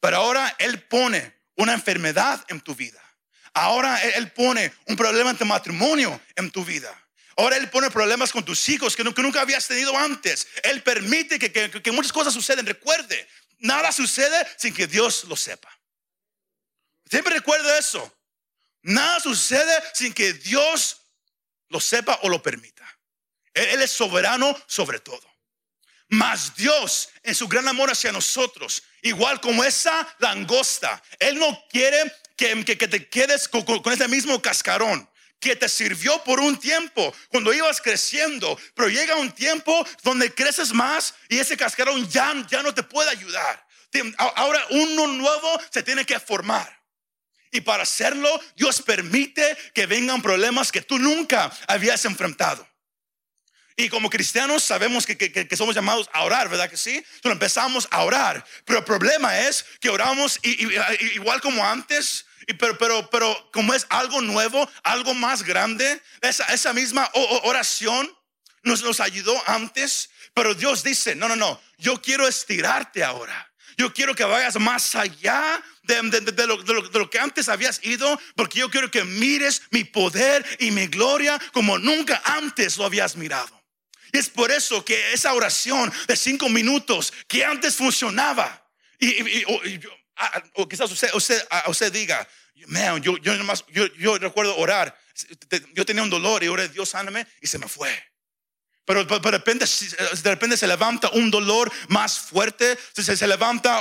Pero 0.00 0.16
ahora 0.16 0.54
Él 0.58 0.82
pone 0.82 1.34
una 1.56 1.72
enfermedad 1.72 2.44
en 2.48 2.60
tu 2.60 2.74
vida. 2.74 3.00
Ahora 3.54 4.02
Él 4.02 4.32
pone 4.32 4.72
un 4.86 4.96
problema 4.96 5.30
en 5.30 5.38
tu 5.38 5.44
matrimonio 5.44 6.20
en 6.36 6.50
tu 6.50 6.64
vida. 6.64 6.92
Ahora 7.36 7.56
Él 7.56 7.70
pone 7.70 7.90
problemas 7.90 8.32
con 8.32 8.44
tus 8.44 8.68
hijos 8.68 8.94
que, 8.96 9.04
nunca 9.04 9.40
habías 9.40 9.66
tenido 9.66 9.96
antes. 9.96 10.46
Él 10.62 10.82
permite 10.82 11.38
que, 11.38 11.70
que 11.70 11.92
muchas 11.92 12.12
cosas 12.12 12.34
suceden. 12.34 12.66
Recuerde, 12.66 13.28
nada 13.58 13.92
sucede 13.92 14.46
sin 14.58 14.74
que 14.74 14.86
Dios 14.86 15.24
lo 15.24 15.36
sepa. 15.36 15.70
Siempre 17.08 17.34
recuerde 17.34 17.78
eso. 17.78 18.12
Nada 18.84 19.18
sucede 19.18 19.82
sin 19.94 20.12
que 20.12 20.34
Dios 20.34 20.98
lo 21.68 21.80
sepa 21.80 22.18
o 22.22 22.28
lo 22.28 22.42
permita. 22.42 22.84
Él, 23.54 23.80
es 23.80 23.90
soberano 23.90 24.56
sobre 24.66 24.98
todo. 24.98 25.22
Mas 26.08 26.54
Dios, 26.54 27.08
en 27.22 27.34
su 27.34 27.48
gran 27.48 27.66
amor 27.66 27.90
hacia 27.90 28.12
nosotros, 28.12 28.82
igual 29.00 29.40
como 29.40 29.64
esa 29.64 30.06
langosta, 30.18 31.02
Él 31.18 31.38
no 31.38 31.64
quiere 31.70 32.12
que, 32.36 32.64
te 32.64 33.08
quedes 33.08 33.48
con, 33.48 33.64
ese 33.90 34.06
mismo 34.08 34.40
cascarón 34.42 35.08
que 35.40 35.56
te 35.56 35.68
sirvió 35.68 36.22
por 36.22 36.40
un 36.40 36.58
tiempo 36.58 37.14
cuando 37.30 37.54
ibas 37.54 37.80
creciendo, 37.80 38.58
pero 38.74 38.88
llega 38.88 39.16
un 39.16 39.32
tiempo 39.32 39.86
donde 40.02 40.34
creces 40.34 40.74
más 40.74 41.14
y 41.30 41.38
ese 41.38 41.56
cascarón 41.56 42.06
ya, 42.10 42.34
ya 42.50 42.62
no 42.62 42.74
te 42.74 42.82
puede 42.82 43.10
ayudar. 43.10 43.66
Ahora 44.18 44.62
uno 44.70 45.06
nuevo 45.06 45.60
se 45.70 45.82
tiene 45.82 46.04
que 46.04 46.20
formar. 46.20 46.83
Y 47.54 47.60
para 47.60 47.84
hacerlo, 47.84 48.28
Dios 48.56 48.82
permite 48.82 49.56
que 49.72 49.86
vengan 49.86 50.20
problemas 50.20 50.72
que 50.72 50.82
tú 50.82 50.98
nunca 50.98 51.52
habías 51.68 52.04
enfrentado. 52.04 52.68
Y 53.76 53.88
como 53.88 54.10
cristianos 54.10 54.64
sabemos 54.64 55.06
que, 55.06 55.48
somos 55.56 55.76
llamados 55.76 56.10
a 56.12 56.24
orar, 56.24 56.48
¿verdad 56.48 56.68
que 56.68 56.76
sí? 56.76 56.96
Entonces 56.96 57.30
empezamos 57.30 57.86
a 57.92 58.02
orar. 58.02 58.44
Pero 58.64 58.80
el 58.80 58.84
problema 58.84 59.38
es 59.38 59.64
que 59.80 59.88
oramos 59.88 60.40
igual 60.42 61.40
como 61.40 61.64
antes, 61.64 62.26
pero, 62.58 62.76
pero, 62.76 63.08
pero 63.08 63.50
como 63.52 63.72
es 63.72 63.86
algo 63.88 64.20
nuevo, 64.20 64.68
algo 64.82 65.14
más 65.14 65.44
grande, 65.44 66.02
esa, 66.22 66.46
esa 66.46 66.72
misma 66.72 67.08
oración 67.44 68.12
nos, 68.64 68.82
nos 68.82 68.98
ayudó 68.98 69.40
antes, 69.46 70.10
pero 70.34 70.56
Dios 70.56 70.82
dice, 70.82 71.14
no, 71.14 71.28
no, 71.28 71.36
no, 71.36 71.60
yo 71.78 72.02
quiero 72.02 72.26
estirarte 72.26 73.04
ahora. 73.04 73.48
Yo 73.76 73.92
quiero 73.92 74.14
que 74.14 74.24
vayas 74.24 74.56
más 74.56 74.94
allá 74.94 75.62
de, 75.84 76.46
lo, 76.46 76.56
de, 76.62 76.98
lo, 76.98 77.10
que 77.10 77.18
antes 77.18 77.48
habías 77.48 77.80
ido, 77.84 78.20
porque 78.36 78.58
yo 78.60 78.70
quiero 78.70 78.90
que 78.90 79.04
mires 79.04 79.62
mi 79.70 79.84
poder 79.84 80.44
y 80.58 80.70
mi 80.70 80.86
gloria 80.86 81.40
como 81.52 81.78
nunca 81.78 82.22
antes 82.24 82.76
lo 82.76 82.84
habías 82.84 83.16
mirado. 83.16 83.62
Y 84.12 84.18
es 84.18 84.30
por 84.30 84.50
eso 84.50 84.84
que 84.84 85.12
esa 85.12 85.34
oración 85.34 85.92
de 86.06 86.16
cinco 86.16 86.48
minutos 86.48 87.12
que 87.26 87.44
antes 87.44 87.76
funcionaba, 87.76 88.64
y, 88.98 89.44
o, 90.54 90.68
quizás 90.68 90.90
usted, 90.90 91.12
usted, 91.14 91.92
diga, 91.92 92.26
man, 92.68 93.02
yo, 93.02 93.16
yo, 93.18 93.34
yo, 93.72 93.86
yo, 93.94 94.18
recuerdo 94.18 94.56
orar, 94.56 94.96
yo 95.74 95.84
tenía 95.84 96.02
un 96.02 96.10
dolor 96.10 96.42
y 96.44 96.48
oré, 96.48 96.68
Dios 96.68 96.88
sáname, 96.88 97.26
y 97.40 97.46
se 97.46 97.58
me 97.58 97.68
fue. 97.68 97.90
Pero, 98.84 99.04
de, 99.04 99.30
repente, 99.30 99.64
de 99.66 100.30
repente 100.30 100.56
se 100.56 100.66
levanta 100.66 101.08
un 101.10 101.30
dolor 101.30 101.72
más 101.88 102.18
fuerte, 102.18 102.78
se, 102.94 103.16
se 103.16 103.26
levanta 103.26 103.78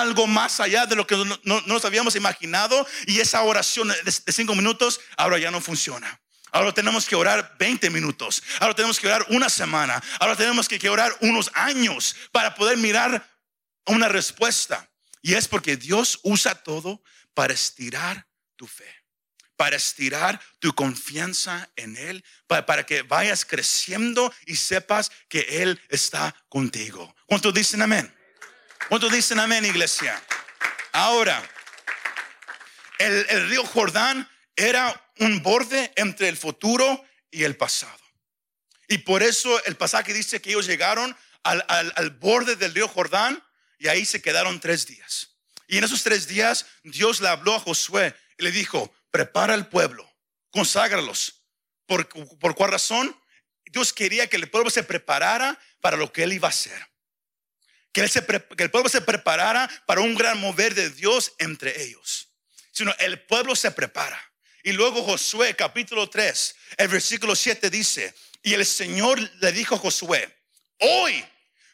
algo 0.00 0.26
más 0.26 0.60
allá 0.60 0.86
de 0.86 0.96
lo 0.96 1.06
que 1.06 1.16
no, 1.44 1.60
nos 1.66 1.84
habíamos 1.84 2.16
imaginado 2.16 2.86
y 3.06 3.20
esa 3.20 3.42
oración 3.42 3.88
de 3.88 4.32
cinco 4.32 4.54
minutos 4.54 5.00
ahora 5.16 5.38
ya 5.38 5.50
no 5.50 5.60
funciona. 5.60 6.20
Ahora 6.50 6.72
tenemos 6.72 7.06
que 7.06 7.14
orar 7.14 7.56
20 7.58 7.90
minutos. 7.90 8.42
Ahora 8.60 8.74
tenemos 8.74 8.98
que 8.98 9.06
orar 9.06 9.26
una 9.28 9.50
semana. 9.50 10.02
Ahora 10.18 10.34
tenemos 10.34 10.68
que 10.68 10.88
orar 10.88 11.14
unos 11.20 11.50
años 11.54 12.16
para 12.32 12.54
poder 12.54 12.78
mirar 12.78 13.28
una 13.84 14.08
respuesta. 14.08 14.88
Y 15.20 15.34
es 15.34 15.46
porque 15.46 15.76
Dios 15.76 16.20
usa 16.22 16.54
todo 16.54 17.02
para 17.34 17.52
estirar 17.52 18.26
tu 18.56 18.66
fe, 18.66 18.97
para 19.58 19.76
estirar 19.76 20.40
tu 20.58 20.74
confianza 20.74 21.68
en 21.76 21.98
Él, 21.98 22.24
para, 22.46 22.86
que 22.86 23.02
vayas 23.02 23.44
creciendo 23.44 24.32
y 24.46 24.56
sepas 24.56 25.12
que 25.28 25.40
Él 25.62 25.78
está 25.90 26.34
contigo. 26.48 27.14
¿Cuántos 27.26 27.52
dicen 27.52 27.82
amén? 27.82 28.10
¿Cuántos 28.88 29.12
dicen 29.12 29.38
amén, 29.38 29.66
iglesia? 29.66 30.18
Ahora, 30.92 31.42
el, 32.98 33.26
el 33.28 33.50
río 33.50 33.66
Jordán 33.66 34.26
era 34.56 35.12
un 35.18 35.42
borde 35.42 35.92
entre 35.96 36.28
el 36.30 36.38
futuro 36.38 37.04
y 37.30 37.44
el 37.44 37.56
pasado. 37.56 37.98
Y 38.88 38.98
por 38.98 39.22
eso 39.22 39.62
el 39.66 39.76
pasaje 39.76 40.14
dice 40.14 40.40
que 40.40 40.50
ellos 40.50 40.66
llegaron 40.66 41.14
al, 41.42 42.10
borde 42.20 42.56
del 42.56 42.74
río 42.74 42.88
Jordán 42.88 43.42
y 43.78 43.88
ahí 43.88 44.04
se 44.04 44.22
quedaron 44.22 44.60
tres 44.60 44.86
días. 44.86 45.36
Y 45.66 45.78
en 45.78 45.84
esos 45.84 46.02
tres 46.02 46.26
días 46.26 46.66
Dios 46.82 47.20
le 47.20 47.28
habló 47.28 47.54
a 47.54 47.60
Josué 47.60 48.14
y 48.38 48.44
le 48.44 48.50
dijo, 48.50 48.92
prepara 49.10 49.54
el 49.54 49.66
pueblo, 49.66 50.10
conságralos. 50.50 51.42
¿Por, 51.86 52.08
por 52.38 52.54
cuál 52.54 52.72
razón? 52.72 53.16
Dios 53.66 53.92
quería 53.92 54.28
que 54.28 54.36
el 54.36 54.50
pueblo 54.50 54.70
se 54.70 54.82
preparara 54.82 55.58
para 55.80 55.96
lo 55.96 56.12
que 56.12 56.22
él 56.24 56.32
iba 56.32 56.48
a 56.48 56.50
hacer. 56.50 56.86
Que, 57.92 58.06
que 58.56 58.62
el 58.62 58.70
pueblo 58.70 58.88
se 58.88 59.00
preparara 59.00 59.68
para 59.86 60.00
un 60.00 60.14
gran 60.14 60.38
mover 60.40 60.74
de 60.74 60.90
Dios 60.90 61.32
entre 61.38 61.82
ellos. 61.82 62.28
Sino 62.72 62.94
el 62.98 63.20
pueblo 63.20 63.56
se 63.56 63.70
prepara. 63.70 64.20
Y 64.62 64.72
luego 64.72 65.02
Josué 65.02 65.54
capítulo 65.54 66.10
3, 66.10 66.56
el 66.76 66.88
versículo 66.88 67.34
7 67.34 67.70
dice, 67.70 68.14
y 68.42 68.54
el 68.54 68.66
Señor 68.66 69.18
le 69.18 69.52
dijo 69.52 69.76
a 69.76 69.78
Josué, 69.78 70.36
hoy 70.78 71.24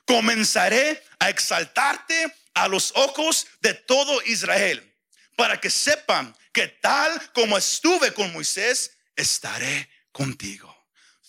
comenzaré 0.06 1.02
a 1.18 1.30
exaltarte 1.30 2.32
a 2.54 2.68
los 2.68 2.92
ojos 2.94 3.46
de 3.60 3.74
todo 3.74 4.22
Israel, 4.22 4.94
para 5.36 5.60
que 5.60 5.70
sepan 5.70 6.36
que 6.54 6.68
tal 6.68 7.32
como 7.32 7.58
estuve 7.58 8.14
con 8.14 8.32
Moisés, 8.32 8.92
estaré 9.14 9.90
contigo. 10.10 10.74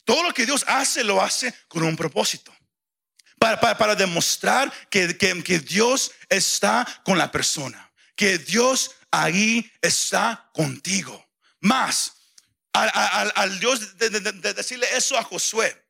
Todo 0.06 0.24
lo 0.24 0.34
que 0.34 0.46
Dios 0.46 0.64
hace, 0.68 1.04
lo 1.04 1.22
hace 1.22 1.54
con 1.68 1.84
un 1.84 1.98
propósito. 1.98 2.56
Para, 3.38 3.60
para, 3.78 3.96
demostrar 3.96 4.72
que, 4.90 5.18
que, 5.18 5.44
que 5.44 5.60
Dios 5.60 6.12
está 6.30 6.88
con 7.04 7.18
la 7.18 7.32
persona, 7.32 7.92
que 8.16 8.38
Dios 8.38 8.92
ahí 9.12 9.70
está 9.82 10.50
contigo. 10.54 11.28
Más, 11.60 12.14
al, 12.74 13.60
Dios 13.60 13.98
de, 13.98 14.10
decirle 14.54 14.88
eso 14.96 15.18
a 15.18 15.24
Josué, 15.24 15.84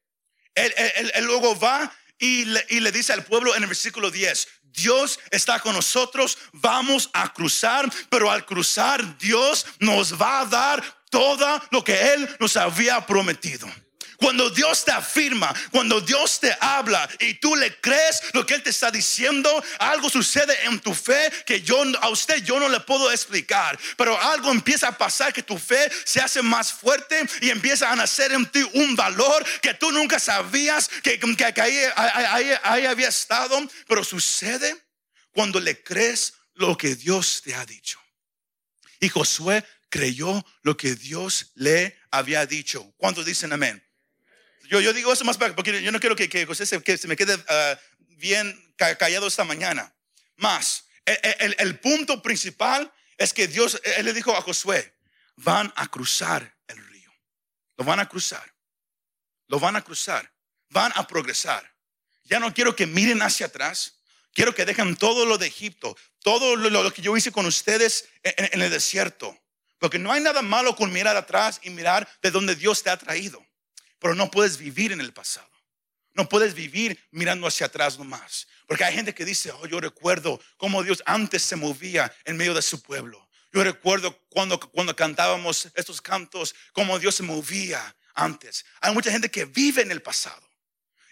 él, 0.53 0.73
luego 1.21 1.57
va 1.59 1.91
y 2.17 2.45
le, 2.45 2.91
dice 2.91 3.13
al 3.13 3.25
pueblo 3.25 3.55
en 3.55 3.63
el 3.63 3.67
versículo 3.67 4.11
10, 4.11 4.47
Dios 4.75 5.19
está 5.31 5.59
con 5.59 5.73
nosotros, 5.73 6.37
vamos 6.53 7.09
a 7.13 7.31
cruzar, 7.33 7.89
pero 8.09 8.29
al 8.29 8.45
cruzar 8.45 9.17
Dios 9.17 9.65
nos 9.79 10.19
va 10.19 10.41
a 10.41 10.45
dar 10.45 10.83
todo 11.09 11.61
lo 11.71 11.83
que 11.83 12.13
Él 12.13 12.29
nos 12.39 12.57
había 12.57 13.05
prometido. 13.05 13.67
Cuando 14.17 14.49
Dios 14.49 14.85
te 14.85 14.91
afirma, 14.91 15.53
cuando 15.71 16.01
Dios 16.01 16.39
te 16.39 16.55
habla 16.59 17.09
y 17.19 17.35
tú 17.35 17.55
le 17.55 17.75
crees 17.79 18.21
lo 18.33 18.45
que 18.45 18.55
Él 18.55 18.63
te 18.63 18.69
está 18.69 18.91
diciendo, 18.91 19.63
algo 19.79 20.09
sucede 20.09 20.65
en 20.65 20.79
tu 20.79 20.93
fe 20.93 21.31
que 21.45 21.61
yo 21.61 21.83
a 22.01 22.09
usted 22.09 22.43
yo 22.43 22.59
no 22.59 22.69
le 22.69 22.79
puedo 22.79 23.11
explicar. 23.11 23.77
Pero 23.97 24.19
algo 24.19 24.51
empieza 24.51 24.89
a 24.89 24.97
pasar 24.97 25.33
que 25.33 25.43
tu 25.43 25.57
fe 25.57 25.91
se 26.03 26.21
hace 26.21 26.41
más 26.41 26.71
fuerte 26.71 27.25
y 27.41 27.49
empieza 27.49 27.91
a 27.91 27.95
nacer 27.95 28.31
en 28.31 28.45
ti 28.45 28.65
un 28.73 28.95
valor 28.95 29.45
que 29.61 29.73
tú 29.73 29.91
nunca 29.91 30.19
sabías 30.19 30.89
que, 31.03 31.19
ahí 32.63 32.85
había 32.85 33.09
estado. 33.09 33.61
Pero 33.87 34.03
sucede 34.03 34.75
cuando 35.31 35.59
le 35.59 35.83
crees 35.83 36.33
lo 36.53 36.77
que 36.77 36.95
Dios 36.95 37.41
te 37.43 37.53
ha 37.53 37.65
dicho. 37.65 37.99
Y 38.99 39.09
Josué 39.09 39.63
creyó 39.89 40.45
lo 40.61 40.75
que 40.77 40.95
Dios 40.95 41.51
le 41.55 41.97
había 42.11 42.45
dicho. 42.45 42.93
¿Cuántos 42.97 43.25
dicen 43.25 43.53
amén? 43.53 43.84
Yo, 44.69 44.93
digo 44.93 45.13
eso 45.13 45.23
más 45.23 45.37
porque 45.37 45.81
yo 45.81 45.91
no 45.91 45.99
quiero 45.99 46.15
que, 46.15 46.29
que 46.29 46.45
José 46.45 46.65
se, 46.65 47.07
me 47.07 47.15
quede 47.15 47.37
ah, 47.47 47.79
bien 48.17 48.73
callado 48.75 49.27
esta 49.27 49.43
mañana. 49.43 49.93
Más, 50.37 50.85
el, 51.05 51.55
el, 51.59 51.79
punto 51.79 52.21
principal 52.21 52.91
es 53.17 53.33
que 53.33 53.47
Dios, 53.47 53.79
él 53.83 54.05
le 54.05 54.13
dijo 54.13 54.35
a 54.35 54.41
Josué, 54.41 54.95
van 55.37 55.71
a 55.75 55.87
cruzar 55.87 56.55
el 56.67 56.77
río. 56.87 57.11
Lo 57.77 57.85
van 57.85 57.99
a 57.99 58.09
cruzar. 58.09 58.53
Lo 59.47 59.59
van 59.59 59.75
a 59.75 59.83
cruzar. 59.83 60.31
Van 60.69 60.91
a 60.95 61.07
progresar. 61.07 61.75
Ya 62.23 62.39
no 62.39 62.53
quiero 62.53 62.75
que 62.75 62.87
miren 62.87 63.21
hacia 63.21 63.45
atrás. 63.45 63.99
Quiero 64.33 64.53
que 64.53 64.65
dejen 64.65 64.97
todo 64.97 65.25
lo 65.25 65.37
de 65.37 65.47
Egipto, 65.47 65.95
todo 66.19 66.57
lo, 66.57 66.91
que 66.91 67.01
yo 67.01 67.15
hice 67.15 67.31
con 67.31 67.45
ustedes 67.45 68.09
en, 68.21 68.61
el 68.61 68.69
desierto. 68.69 69.37
Porque 69.79 69.97
no 69.97 70.11
hay 70.11 70.21
nada 70.21 70.41
malo 70.41 70.75
con 70.75 70.91
mirar 70.91 71.15
atrás 71.15 71.61
y 71.63 71.69
mirar 71.69 72.07
de 72.21 72.31
donde 72.31 72.55
Dios 72.55 72.83
te 72.83 72.89
ha 72.89 72.97
traído. 72.97 73.45
Pero 73.99 74.15
no 74.15 74.29
puedes 74.31 74.57
vivir 74.57 74.91
en 74.91 75.01
el 75.01 75.13
pasado. 75.13 75.49
No 76.13 76.29
puedes 76.29 76.53
vivir 76.53 76.99
mirando 77.11 77.47
hacia 77.47 77.67
atrás 77.67 77.99
nomás. 77.99 78.47
Porque 78.67 78.83
hay 78.83 78.95
gente 78.95 79.13
que 79.13 79.25
dice, 79.25 79.51
oh, 79.51 79.67
yo 79.67 79.79
recuerdo 79.79 80.39
cómo 80.57 80.83
Dios 80.83 81.03
antes 81.05 81.43
se 81.43 81.55
movía 81.55 82.13
en 82.23 82.37
medio 82.37 82.53
de 82.53 82.61
su 82.61 82.81
pueblo. 82.81 83.27
Yo 83.51 83.63
recuerdo 83.63 84.17
cuando, 84.29 84.59
cuando 84.59 84.95
cantábamos 84.95 85.69
estos 85.75 86.01
cantos, 86.01 86.55
cómo 86.73 86.99
Dios 86.99 87.15
se 87.15 87.23
movía 87.23 87.95
antes. 88.13 88.65
Hay 88.81 88.93
mucha 88.93 89.11
gente 89.11 89.29
que 89.29 89.45
vive 89.45 89.81
en 89.81 89.91
el 89.91 90.01
pasado. 90.01 90.41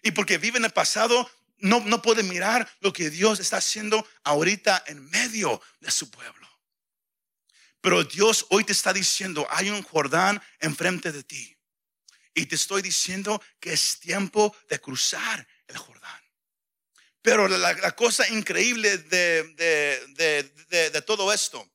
Y 0.02 0.12
porque 0.12 0.38
vive 0.38 0.58
en 0.58 0.66
el 0.66 0.72
pasado, 0.72 1.30
no, 1.58 1.80
no 1.82 2.02
puede 2.02 2.24
mirar 2.24 2.70
lo 2.82 2.92
que 2.92 3.10
Dios 3.10 3.40
está 3.40 3.58
haciendo 3.58 4.06
ahorita 4.24 4.84
en 4.88 5.10
medio 5.10 5.62
de 5.80 5.92
su 5.92 6.10
pueblo. 6.10 6.48
Pero 7.80 8.04
Dios 8.04 8.46
hoy 8.50 8.64
te 8.64 8.72
está 8.72 8.94
diciendo, 8.94 9.48
hay 9.50 9.70
un 9.70 9.84
Jordán 9.84 10.42
enfrente 10.60 11.12
de 11.12 11.24
ti. 11.24 11.53
Y 12.34 12.46
te 12.46 12.56
estoy 12.56 12.82
diciendo 12.82 13.42
que 13.60 13.74
es 13.74 14.00
tiempo 14.00 14.56
de 14.70 14.80
cruzar 14.80 15.48
el 15.68 15.78
Jordán. 15.78 16.22
Pero 17.22 17.48
la, 17.48 17.96
cosa 17.96 18.28
increíble 18.30 18.98
de, 18.98 19.44
de, 19.54 20.90
de, 20.90 21.02
todo 21.04 21.32
esto 21.32 21.70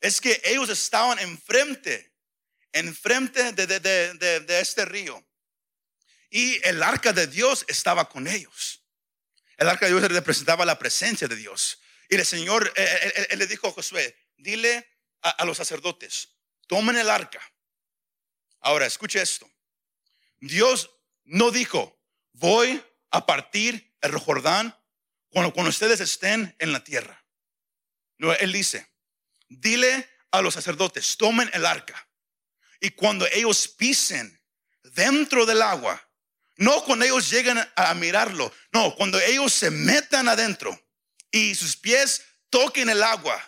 es 0.00 0.20
que 0.20 0.40
ellos 0.44 0.70
estaban 0.70 1.18
enfrente, 1.18 2.14
enfrente 2.72 3.52
de 3.52 4.60
este 4.60 4.84
río. 4.86 5.22
Y 6.30 6.66
el 6.66 6.82
arca 6.82 7.12
de 7.12 7.26
Dios 7.26 7.64
estaba 7.68 8.08
con 8.08 8.26
ellos. 8.26 8.82
El 9.56 9.68
arca 9.68 9.86
de 9.86 9.92
Dios 9.92 10.10
representaba 10.10 10.64
la 10.64 10.78
presencia 10.78 11.28
de 11.28 11.36
Dios. 11.36 11.80
Y 12.08 12.16
el 12.16 12.26
Señor, 12.26 12.72
eh, 12.76 13.12
eh, 13.16 13.26
él, 13.30 13.38
le 13.38 13.46
dijo 13.46 13.68
a 13.68 13.72
Josué, 13.72 14.16
dile 14.36 14.86
a, 15.22 15.44
los 15.44 15.56
sacerdotes, 15.56 16.28
tomen 16.66 16.96
el 16.96 17.10
arca. 17.10 17.40
Ahora, 18.60 18.86
escuche 18.86 19.20
esto. 19.20 19.50
Dios 20.46 20.90
no 21.24 21.50
dijo, 21.50 22.00
voy 22.32 22.82
a 23.10 23.26
partir 23.26 23.94
el 24.00 24.16
Jordán 24.18 24.76
cuando, 25.28 25.52
cuando 25.52 25.70
ustedes 25.70 26.00
estén 26.00 26.54
en 26.58 26.72
la 26.72 26.84
tierra. 26.84 27.24
No, 28.18 28.32
él 28.32 28.52
dice, 28.52 28.86
dile 29.48 30.08
a 30.30 30.42
los 30.42 30.54
sacerdotes, 30.54 31.16
tomen 31.16 31.50
el 31.52 31.66
arca. 31.66 32.08
Y 32.80 32.90
cuando 32.90 33.26
ellos 33.32 33.68
pisen 33.68 34.40
dentro 34.82 35.46
del 35.46 35.62
agua, 35.62 36.02
no 36.56 36.82
cuando 36.84 37.04
ellos 37.04 37.28
llegan 37.30 37.58
a 37.76 37.94
mirarlo. 37.94 38.52
No, 38.72 38.94
cuando 38.94 39.20
ellos 39.20 39.52
se 39.52 39.70
metan 39.70 40.28
adentro 40.28 40.78
y 41.30 41.54
sus 41.54 41.76
pies 41.76 42.22
toquen 42.48 42.88
el 42.88 43.02
agua, 43.02 43.40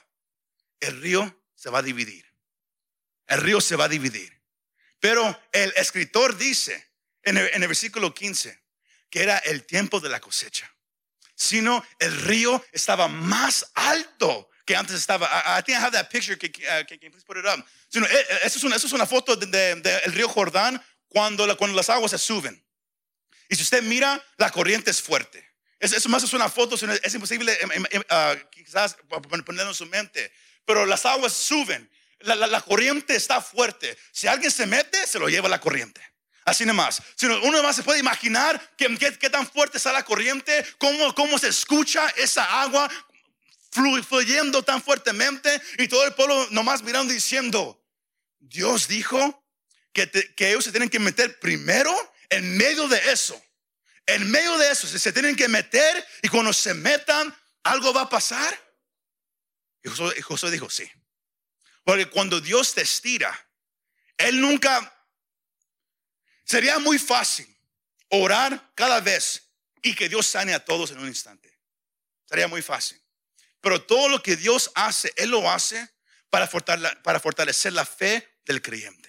el 0.80 1.00
río 1.00 1.44
se 1.54 1.70
va 1.70 1.78
a 1.78 1.82
dividir. 1.82 2.26
El 3.26 3.40
río 3.40 3.60
se 3.60 3.76
va 3.76 3.84
a 3.86 3.88
dividir. 3.88 4.42
Pero 5.00 5.40
el 5.52 5.72
escritor 5.76 6.36
dice 6.36 6.87
en 7.28 7.62
el, 7.62 7.68
versículo 7.68 8.14
15 8.14 8.60
que 9.10 9.22
era 9.22 9.38
el 9.38 9.64
tiempo 9.64 10.00
de 10.00 10.08
la 10.08 10.20
cosecha. 10.20 10.70
Sino 11.34 11.84
el 11.98 12.20
río 12.22 12.64
estaba 12.72 13.08
más 13.08 13.70
alto 13.74 14.50
que 14.66 14.76
antes 14.76 14.96
estaba. 14.96 15.26
I, 15.26 15.62
think 15.62 15.78
I 15.78 15.82
have 15.82 15.92
that 15.92 16.10
picture. 16.10 16.34
Uh, 16.34 16.84
can, 16.86 16.98
please 17.10 17.24
put 17.24 17.36
it 17.38 17.46
up? 17.46 17.64
Sino, 17.88 18.06
eh, 18.06 18.10
eh, 18.12 18.38
eso, 18.42 18.58
es 18.58 18.64
una, 18.64 18.76
eso 18.76 18.86
es 18.86 18.92
una 18.92 19.06
foto 19.06 19.36
del 19.36 19.50
de, 19.50 20.00
río 20.06 20.28
Jordán 20.28 20.82
cuando, 21.08 21.56
cuando 21.56 21.76
las 21.76 21.88
aguas 21.88 22.10
se 22.10 22.18
suben. 22.18 22.62
Y 23.48 23.56
si 23.56 23.62
usted 23.62 23.82
mira, 23.82 24.22
la 24.36 24.50
corriente 24.50 24.90
es 24.90 25.00
fuerte. 25.00 25.48
Eso 25.80 26.08
más 26.08 26.24
es 26.24 26.32
una 26.32 26.48
foto, 26.48 26.74
es 26.74 27.14
imposible 27.14 27.56
em, 27.60 27.86
em, 27.90 28.02
ah, 28.10 28.34
quizás 28.50 28.96
ponerlo 29.08 29.70
en 29.70 29.74
su 29.74 29.86
mente. 29.86 30.32
Pero 30.64 30.84
las 30.84 31.06
aguas 31.06 31.32
suben, 31.32 31.88
la, 32.18 32.60
corriente 32.60 33.14
está 33.14 33.40
fuerte. 33.40 33.96
Si 34.12 34.26
alguien 34.26 34.50
se 34.50 34.66
mete, 34.66 35.06
se 35.06 35.18
lo 35.18 35.28
lleva 35.28 35.48
la 35.48 35.60
corriente. 35.60 36.00
Así 36.48 36.64
nomás. 36.64 37.02
Si 37.14 37.26
uno 37.26 37.62
más 37.62 37.76
se 37.76 37.82
puede 37.82 38.00
imaginar 38.00 38.74
qué, 38.76 39.30
tan 39.30 39.46
fuerte 39.46 39.76
está 39.76 39.92
la 39.92 40.04
corriente, 40.04 40.64
cómo, 40.78 41.14
cómo 41.14 41.38
se 41.38 41.48
escucha 41.48 42.08
esa 42.16 42.62
agua 42.62 42.90
fluyendo 44.08 44.62
tan 44.62 44.82
fuertemente 44.82 45.60
y 45.78 45.88
todo 45.88 46.04
el 46.06 46.14
pueblo 46.14 46.48
nomás 46.50 46.82
mirando 46.82 47.12
diciendo, 47.12 47.84
Dios 48.38 48.88
dijo 48.88 49.44
que, 49.92 50.10
que 50.10 50.50
ellos 50.50 50.64
se 50.64 50.70
tienen 50.70 50.88
que 50.88 50.98
meter 50.98 51.38
primero 51.38 51.94
en 52.30 52.56
medio 52.56 52.88
de 52.88 52.98
eso, 53.12 53.40
en 54.06 54.30
medio 54.30 54.56
de 54.56 54.70
eso, 54.70 54.86
se, 54.86 55.12
tienen 55.12 55.36
que 55.36 55.48
meter 55.48 56.06
y 56.22 56.28
cuando 56.28 56.52
se 56.54 56.72
metan, 56.72 57.34
algo 57.62 57.92
va 57.92 58.02
a 58.02 58.08
pasar. 58.08 58.58
Y 59.82 59.90
Josué, 60.22 60.50
dijo, 60.50 60.70
sí. 60.70 60.90
Porque 61.84 62.06
cuando 62.06 62.40
Dios 62.40 62.72
te 62.72 62.80
estira, 62.80 63.38
Él 64.16 64.40
nunca, 64.40 64.97
sería 66.48 66.78
muy 66.78 66.98
fácil 66.98 67.46
orar 68.08 68.72
cada 68.74 69.00
vez 69.00 69.42
y 69.82 69.94
que 69.94 70.08
Dios 70.08 70.26
sane 70.26 70.54
a 70.54 70.64
todos 70.64 70.90
en 70.90 70.98
un 70.98 71.08
instante. 71.08 71.56
Sería 72.26 72.48
muy 72.48 72.62
fácil. 72.62 73.00
Pero 73.60 73.82
todo 73.82 74.08
lo 74.08 74.22
que 74.22 74.36
Dios 74.36 74.70
hace, 74.74 75.12
Él 75.16 75.30
lo 75.30 75.50
hace 75.50 75.88
para 76.30 76.48
fortalecer 76.48 77.72
la 77.72 77.84
fe 77.84 78.38
del 78.44 78.62
creyente 78.62 79.08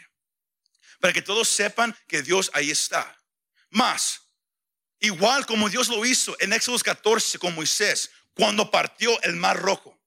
para 0.99 1.13
que 1.13 1.21
todos 1.21 1.47
sepan 1.47 1.95
que 2.07 2.21
Dios 2.21 2.51
ahí 2.53 2.71
está. 2.71 3.17
Más, 3.69 4.21
igual 4.99 5.45
como 5.45 5.69
Dios 5.69 5.87
lo 5.87 6.05
hizo 6.05 6.35
en 6.39 6.53
Éxodo 6.53 6.77
14 6.79 7.39
con 7.39 7.55
Moisés, 7.55 8.11
cuando 8.33 8.69
partió 8.69 9.21
el 9.23 9.35
mar 9.35 9.57
rojo. 9.57 9.97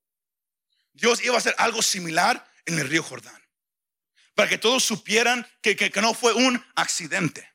Dios 0.92 1.22
iba 1.22 1.34
a 1.34 1.38
hacer 1.38 1.54
algo 1.58 1.82
similar 1.82 2.46
en 2.66 2.78
el 2.78 2.88
río 2.88 3.02
Jordán. 3.02 3.41
Para 4.34 4.48
que 4.48 4.58
todos 4.58 4.84
supieran 4.84 5.46
que, 5.60 5.76
que, 5.76 6.00
no 6.00 6.14
fue 6.14 6.32
un 6.32 6.64
accidente. 6.74 7.48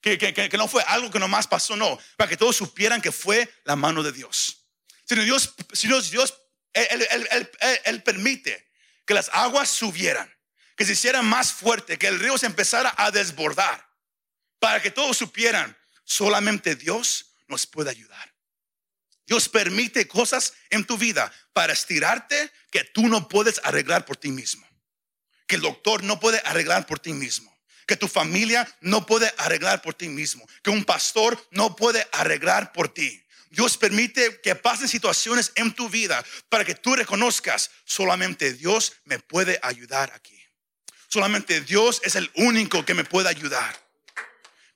Que, 0.00 0.16
que, 0.18 0.56
no 0.56 0.68
fue 0.68 0.82
algo 0.86 1.10
que 1.10 1.18
nomás 1.18 1.46
pasó, 1.46 1.76
no. 1.76 1.98
Para 2.16 2.28
que 2.28 2.36
todos 2.36 2.56
supieran 2.56 3.02
que 3.02 3.12
fue 3.12 3.52
la 3.64 3.76
mano 3.76 4.02
de 4.02 4.12
Dios. 4.12 4.66
Si 5.06 5.14
Dios, 5.16 5.54
si 5.72 5.88
Dios, 5.88 6.10
Dios 6.10 6.34
él, 6.72 7.06
él, 7.10 7.50
él 7.84 8.02
permite 8.02 8.70
que 9.04 9.14
las 9.14 9.28
aguas 9.32 9.68
subieran 9.68 10.32
que 10.80 10.86
se 10.86 10.92
hiciera 10.92 11.20
más 11.20 11.52
fuerte, 11.52 11.98
que 11.98 12.06
el 12.06 12.18
río 12.18 12.38
se 12.38 12.46
empezara 12.46 12.94
a 12.96 13.10
desbordar, 13.10 13.86
para 14.58 14.80
que 14.80 14.90
todos 14.90 15.14
supieran, 15.14 15.76
solamente 16.04 16.74
Dios 16.74 17.34
nos 17.48 17.66
puede 17.66 17.90
ayudar. 17.90 18.34
Dios 19.26 19.46
permite 19.50 20.08
cosas 20.08 20.54
en 20.70 20.86
tu 20.86 20.96
vida 20.96 21.30
para 21.52 21.74
estirarte 21.74 22.50
que 22.70 22.82
tú 22.82 23.08
no 23.08 23.28
puedes 23.28 23.60
arreglar 23.62 24.06
por 24.06 24.16
ti 24.16 24.30
mismo. 24.30 24.66
Que 25.50 25.56
el 25.56 25.62
doctor 25.62 26.04
no 26.04 26.20
puede 26.20 26.40
arreglar 26.44 26.86
por 26.86 27.00
ti 27.00 27.12
mismo. 27.12 27.52
Que 27.84 27.96
tu 27.96 28.06
familia 28.06 28.72
no 28.82 29.04
puede 29.04 29.34
arreglar 29.36 29.82
por 29.82 29.94
ti 29.94 30.08
mismo. 30.08 30.46
Que 30.62 30.70
un 30.70 30.84
pastor 30.84 31.44
no 31.50 31.74
puede 31.74 32.06
arreglar 32.12 32.70
por 32.70 32.94
ti. 32.94 33.20
Dios 33.48 33.76
permite 33.76 34.40
que 34.42 34.54
pasen 34.54 34.86
situaciones 34.86 35.50
en 35.56 35.74
tu 35.74 35.88
vida 35.88 36.24
para 36.48 36.64
que 36.64 36.76
tú 36.76 36.94
reconozcas, 36.94 37.72
solamente 37.84 38.52
Dios 38.52 38.92
me 39.06 39.18
puede 39.18 39.58
ayudar 39.64 40.12
aquí. 40.14 40.40
Solamente 41.08 41.62
Dios 41.62 42.00
es 42.04 42.14
el 42.14 42.30
único 42.36 42.84
que 42.84 42.94
me 42.94 43.02
puede 43.02 43.28
ayudar. 43.28 43.76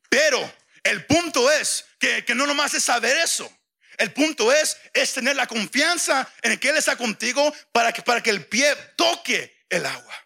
Pero 0.08 0.52
el 0.82 1.06
punto 1.06 1.52
es 1.52 1.84
que, 2.00 2.24
no 2.34 2.48
nomás 2.48 2.74
es 2.74 2.82
saber 2.82 3.16
eso. 3.18 3.48
El 3.96 4.12
punto 4.12 4.52
es, 4.52 4.76
es 4.92 5.12
tener 5.12 5.36
la 5.36 5.46
confianza 5.46 6.28
en 6.42 6.58
que 6.58 6.70
Él 6.70 6.76
está 6.78 6.96
contigo 6.96 7.54
para 7.70 7.92
que, 7.92 8.02
para 8.02 8.20
que 8.20 8.30
el 8.30 8.44
pie 8.44 8.74
toque 8.96 9.66
el 9.70 9.86
agua. 9.86 10.23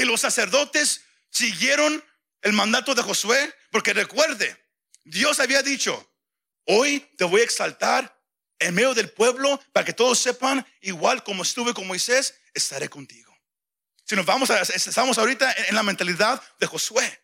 Y 0.00 0.04
los 0.06 0.22
sacerdotes 0.22 1.02
siguieron 1.28 2.02
el 2.40 2.54
mandato 2.54 2.94
de 2.94 3.02
Josué, 3.02 3.54
porque 3.70 3.92
recuerde, 3.92 4.56
Dios 5.04 5.40
había 5.40 5.62
dicho, 5.62 6.10
hoy 6.64 7.00
te 7.18 7.24
voy 7.24 7.42
a 7.42 7.44
exaltar 7.44 8.18
en 8.58 8.74
medio 8.74 8.94
del 8.94 9.10
pueblo 9.10 9.60
para 9.74 9.84
que 9.84 9.92
todos 9.92 10.18
sepan, 10.18 10.66
igual 10.80 11.22
como 11.22 11.42
estuve 11.42 11.74
con 11.74 11.86
Moisés, 11.86 12.34
estaré 12.54 12.88
contigo. 12.88 13.36
Si 14.04 14.16
nos 14.16 14.24
vamos 14.24 14.48
a, 14.48 14.62
estamos 14.62 15.18
ahorita 15.18 15.52
en 15.68 15.74
la 15.74 15.82
mentalidad 15.82 16.42
de 16.58 16.66
Josué. 16.66 17.22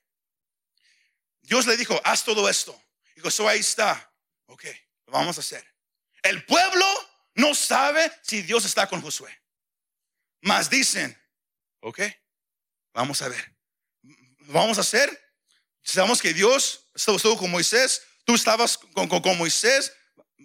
Dios 1.40 1.66
le 1.66 1.78
dijo, 1.78 1.98
haz 2.04 2.24
todo 2.24 2.46
esto. 2.46 2.78
Y 3.16 3.20
Josué 3.20 3.52
ahí 3.52 3.60
está. 3.60 4.12
Ok, 4.48 4.64
lo 5.06 5.14
vamos 5.14 5.38
a 5.38 5.40
hacer. 5.40 5.66
El 6.22 6.44
pueblo 6.44 6.86
no 7.36 7.54
sabe 7.54 8.12
si 8.20 8.42
Dios 8.42 8.66
está 8.66 8.86
con 8.86 9.00
Josué. 9.00 9.34
Mas 10.42 10.68
dicen, 10.68 11.18
ok, 11.80 12.00
vamos 12.96 13.20
a 13.22 13.28
ver. 13.28 13.54
Vamos 14.48 14.78
a 14.78 14.80
hacer. 14.80 15.08
Sabemos 15.82 16.20
que 16.20 16.32
Dios 16.32 16.88
estuvo 16.94 17.36
con 17.36 17.50
Moisés. 17.50 18.02
Tú 18.24 18.34
estabas 18.34 18.78
con, 18.78 19.06
con, 19.08 19.38
Moisés. 19.38 19.92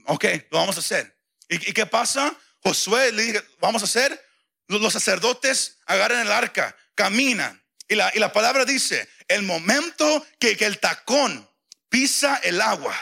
Ok, 0.06 0.26
lo 0.52 0.60
vamos 0.60 0.76
a 0.76 0.82
hacer. 0.82 1.18
¿Y, 1.48 1.58
qué 1.60 1.86
pasa? 1.86 2.38
Josué 2.60 3.12
le 3.14 3.24
dice, 3.24 3.44
vamos 3.60 3.82
a 3.82 3.86
hacer. 3.86 4.22
Los 4.68 4.94
sacerdotes 4.94 5.80
agarran 5.86 6.20
el 6.20 6.32
arca, 6.32 6.76
caminan. 6.94 7.64
Y 7.88 7.96
la, 7.96 8.12
y 8.14 8.20
la 8.20 8.32
palabra 8.32 8.66
dice, 8.66 9.10
el 9.28 9.44
momento 9.44 10.26
que, 10.38 10.56
que 10.56 10.66
el 10.66 10.80
tacón 10.80 11.50
pisa 11.90 12.36
el 12.44 12.62
agua, 12.62 12.96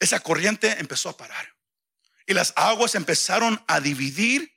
esa 0.00 0.20
corriente 0.20 0.76
empezó 0.78 1.10
a 1.10 1.16
parar. 1.16 1.54
Y 2.26 2.34
las 2.34 2.52
aguas 2.56 2.94
empezaron 2.94 3.62
a 3.68 3.80
dividir 3.80 4.52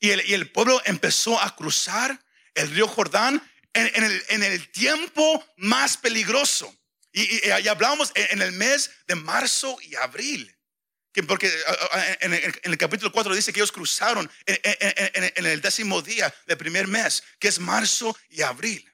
y 0.00 0.10
el, 0.10 0.28
y 0.28 0.34
el 0.34 0.50
pueblo 0.50 0.82
empezó 0.84 1.40
a 1.40 1.54
cruzar 1.54 2.22
el 2.54 2.70
río 2.70 2.88
Jordán 2.88 3.42
en, 3.74 4.04
el, 4.04 4.24
en 4.28 4.42
el, 4.42 4.70
tiempo 4.70 5.44
más 5.56 5.96
peligroso. 5.96 6.74
Y, 7.12 7.46
y, 7.46 7.68
hablamos 7.68 8.12
en, 8.14 8.42
el 8.42 8.52
mes 8.52 8.90
de 9.06 9.14
marzo 9.14 9.78
y 9.82 9.94
abril. 9.96 10.54
Porque 11.28 11.52
en 12.20 12.32
el, 12.32 12.78
capítulo 12.78 13.12
4 13.12 13.34
dice 13.34 13.52
que 13.52 13.60
ellos 13.60 13.72
cruzaron 13.72 14.30
en, 14.46 15.46
el 15.46 15.60
décimo 15.60 16.00
día 16.00 16.34
del 16.46 16.56
primer 16.56 16.88
mes, 16.88 17.22
que 17.38 17.48
es 17.48 17.58
marzo 17.58 18.16
y 18.30 18.40
abril. 18.40 18.90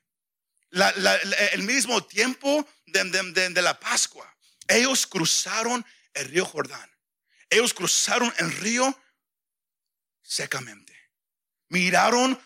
el 1.53 1.63
mismo 1.63 2.05
tiempo 2.05 2.69
de, 2.87 3.51
de, 3.51 3.63
la 3.63 3.79
Pascua. 3.79 4.35
Ellos 4.67 5.07
cruzaron 5.07 5.85
el 6.13 6.29
río 6.29 6.45
Jordán. 6.45 6.91
Ellos 7.51 7.73
cruzaron 7.73 8.33
el 8.39 8.53
río 8.53 9.01
secamente. 10.23 10.95
Miraron 11.69 12.39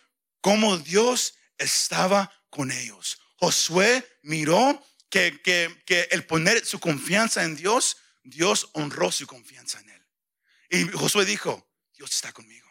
cómo 0.42 0.76
Dios 0.76 1.34
estaba 1.56 2.30
con 2.50 2.70
ellos. 2.70 3.18
Josué 3.36 4.06
miró 4.22 4.84
que, 5.08 5.40
que, 5.40 5.82
que 5.86 6.08
el 6.10 6.26
poner 6.26 6.66
su 6.66 6.78
confianza 6.78 7.42
en 7.44 7.56
Dios, 7.56 7.96
Dios 8.22 8.68
honró 8.74 9.10
su 9.10 9.26
confianza 9.26 9.80
en 9.80 9.88
él. 9.88 10.06
Y 10.68 10.88
Josué 10.90 11.24
dijo, 11.24 11.66
Dios 11.94 12.12
está 12.12 12.32
conmigo. 12.32 12.70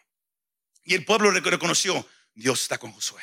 Y 0.84 0.94
el 0.94 1.04
pueblo 1.04 1.30
reconoció, 1.30 2.06
Dios 2.34 2.62
está 2.62 2.78
con 2.78 2.92
Josué. 2.92 3.22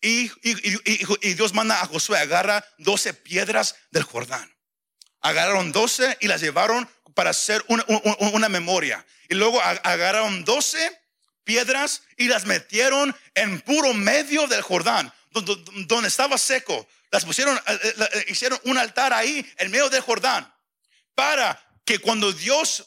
Y, 0.00 0.30
y, 0.42 1.34
Dios 1.34 1.52
manda 1.52 1.80
a 1.82 1.86
Josué, 1.86 2.18
agarra 2.18 2.64
12 2.78 3.14
piedras 3.14 3.76
del 3.90 4.04
Jordán. 4.04 4.50
Agarraron 5.20 5.72
12 5.72 6.18
y 6.22 6.28
las 6.28 6.40
llevaron 6.40 6.88
para 7.14 7.30
hacer 7.30 7.62
una, 7.68 7.84
una 8.32 8.48
memoria. 8.48 9.04
Y 9.28 9.34
luego 9.34 9.60
agarraron 9.60 10.44
12 10.44 10.99
piedras 11.44 12.02
y 12.16 12.28
las 12.28 12.46
metieron 12.46 13.14
en 13.34 13.60
puro 13.60 13.92
medio 13.94 14.46
del 14.46 14.62
Jordán, 14.62 15.12
donde, 15.30 16.08
estaba 16.08 16.38
seco. 16.38 16.86
Las 17.10 17.24
pusieron, 17.24 17.56
eh, 17.56 17.80
eh, 17.82 17.94
eh, 17.98 18.24
hicieron 18.28 18.60
un 18.64 18.78
altar 18.78 19.12
ahí 19.12 19.44
en 19.58 19.70
medio 19.70 19.88
del 19.88 20.00
Jordán 20.00 20.52
para 21.14 21.60
que 21.84 21.98
cuando 21.98 22.32
Dios 22.32 22.86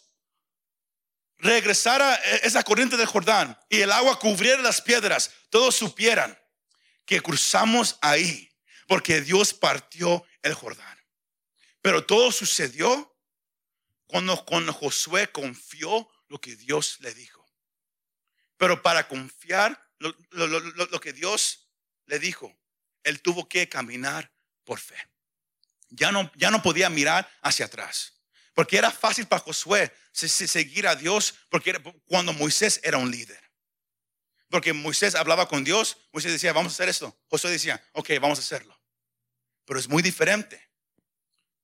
regresara 1.37 2.15
esa 2.41 2.63
corriente 2.63 2.95
del 2.95 3.05
Jordán 3.05 3.57
y 3.69 3.81
el 3.81 3.91
agua 3.91 4.17
cubriera 4.17 4.61
las 4.61 4.81
piedras, 4.81 5.31
todos 5.49 5.75
supieran 5.75 6.37
que 7.05 7.21
cruzamos 7.21 7.97
ahí, 8.01 8.49
porque 8.87 9.21
Dios 9.21 9.53
partió 9.53 10.25
el 10.41 10.53
Jordán. 10.53 10.97
Pero 11.81 12.05
todo 12.05 12.31
sucedió 12.31 13.13
cuando, 14.07 14.45
cuando 14.45 14.71
Josué 14.71 15.31
confió 15.31 16.09
lo 16.29 16.39
que 16.39 16.55
Dios 16.55 16.97
le 17.01 17.13
dijo. 17.13 17.32
Pero 18.63 18.81
para 18.81 19.09
confiar 19.09 19.77
lo, 19.99 21.01
que 21.01 21.11
Dios 21.11 21.67
le 22.05 22.17
dijo, 22.17 22.57
él 23.03 23.21
tuvo 23.21 23.49
que 23.49 23.67
caminar 23.67 24.31
por 24.63 24.79
fe. 24.79 24.95
Ya 25.89 26.13
no, 26.13 26.31
ya 26.35 26.49
no 26.49 26.63
podía 26.63 26.89
mirar 26.89 27.29
hacia 27.41 27.65
atrás. 27.65 28.21
Porque 28.53 28.77
era 28.77 28.89
fácil 28.89 29.27
para 29.27 29.41
Josué 29.41 29.93
seguir 30.13 30.87
a 30.87 30.95
Dios 30.95 31.35
porque 31.49 31.77
cuando 32.05 32.31
Moisés 32.31 32.79
era 32.83 32.97
un 32.97 33.11
líder. 33.11 33.51
Porque 34.47 34.71
Moisés 34.71 35.13
hablaba 35.15 35.49
con 35.49 35.65
Dios, 35.65 35.97
Moisés 36.13 36.31
decía, 36.31 36.53
vamos 36.53 36.71
a 36.71 36.75
hacer 36.75 36.87
esto. 36.87 37.19
Josué 37.27 37.51
decía, 37.51 37.85
ok, 37.91 38.11
vamos 38.21 38.39
a 38.39 38.43
hacerlo. 38.43 38.81
Pero 39.65 39.77
es 39.77 39.89
muy 39.89 40.01
diferente. 40.01 40.69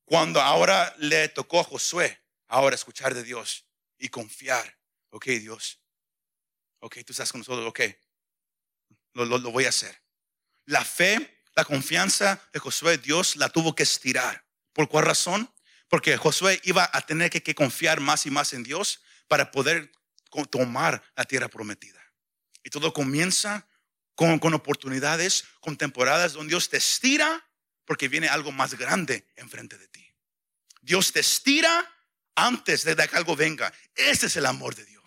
Cuando 0.04 0.38
ahora 0.42 0.94
le 0.98 1.30
tocó 1.30 1.60
a 1.60 1.64
Josué, 1.64 2.20
ahora 2.46 2.74
escuchar 2.74 3.14
de 3.14 3.22
Dios 3.22 3.64
y 3.96 4.10
confiar. 4.10 4.76
Ok, 5.12 5.24
Dios, 5.28 5.79
Ok, 6.80 6.98
tú 7.04 7.12
estás 7.12 7.30
con 7.30 7.40
nosotros, 7.40 7.66
ok, 7.68 7.80
lo, 9.14 9.24
lo, 9.24 9.50
voy 9.50 9.66
a 9.66 9.68
hacer. 9.68 10.02
La 10.64 10.84
fe, 10.84 11.42
la 11.54 11.64
confianza 11.64 12.40
de 12.52 12.58
Josué, 12.58 12.98
Dios 12.98 13.36
la 13.36 13.48
tuvo 13.50 13.74
que 13.74 13.82
estirar. 13.82 14.46
¿Por 14.72 14.88
cuál 14.88 15.04
razón? 15.04 15.52
Porque 15.88 16.16
Josué 16.16 16.60
iba 16.64 16.88
a 16.92 17.02
tener 17.02 17.30
que, 17.30 17.54
confiar 17.54 18.00
más 18.00 18.24
y 18.24 18.30
más 18.30 18.52
en 18.52 18.62
Dios 18.62 19.02
para 19.28 19.50
poder 19.50 19.92
tomar 20.50 21.02
la 21.16 21.24
tierra 21.24 21.48
prometida. 21.48 22.00
Y 22.62 22.70
todo 22.70 22.92
comienza 22.92 23.68
con, 24.14 24.38
con, 24.38 24.54
oportunidades, 24.54 25.44
con 25.60 25.76
temporadas 25.76 26.32
donde 26.32 26.50
Dios 26.50 26.70
te 26.70 26.76
estira 26.76 27.46
porque 27.84 28.08
viene 28.08 28.28
algo 28.28 28.52
más 28.52 28.74
grande 28.74 29.26
enfrente 29.36 29.76
de 29.76 29.88
ti. 29.88 30.06
Dios 30.80 31.12
te 31.12 31.20
estira 31.20 31.92
antes 32.36 32.84
de 32.84 32.96
que 32.96 33.16
algo 33.16 33.36
venga. 33.36 33.72
Ese 33.94 34.26
es 34.26 34.36
el 34.36 34.46
amor 34.46 34.74
de 34.74 34.84
Dios 34.84 34.99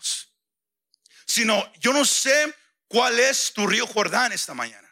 sino 1.25 1.71
yo 1.79 1.93
no 1.93 2.05
sé 2.05 2.53
cuál 2.87 3.19
es 3.19 3.53
tu 3.53 3.65
río 3.67 3.87
Jordán 3.87 4.31
esta 4.31 4.53
mañana. 4.53 4.83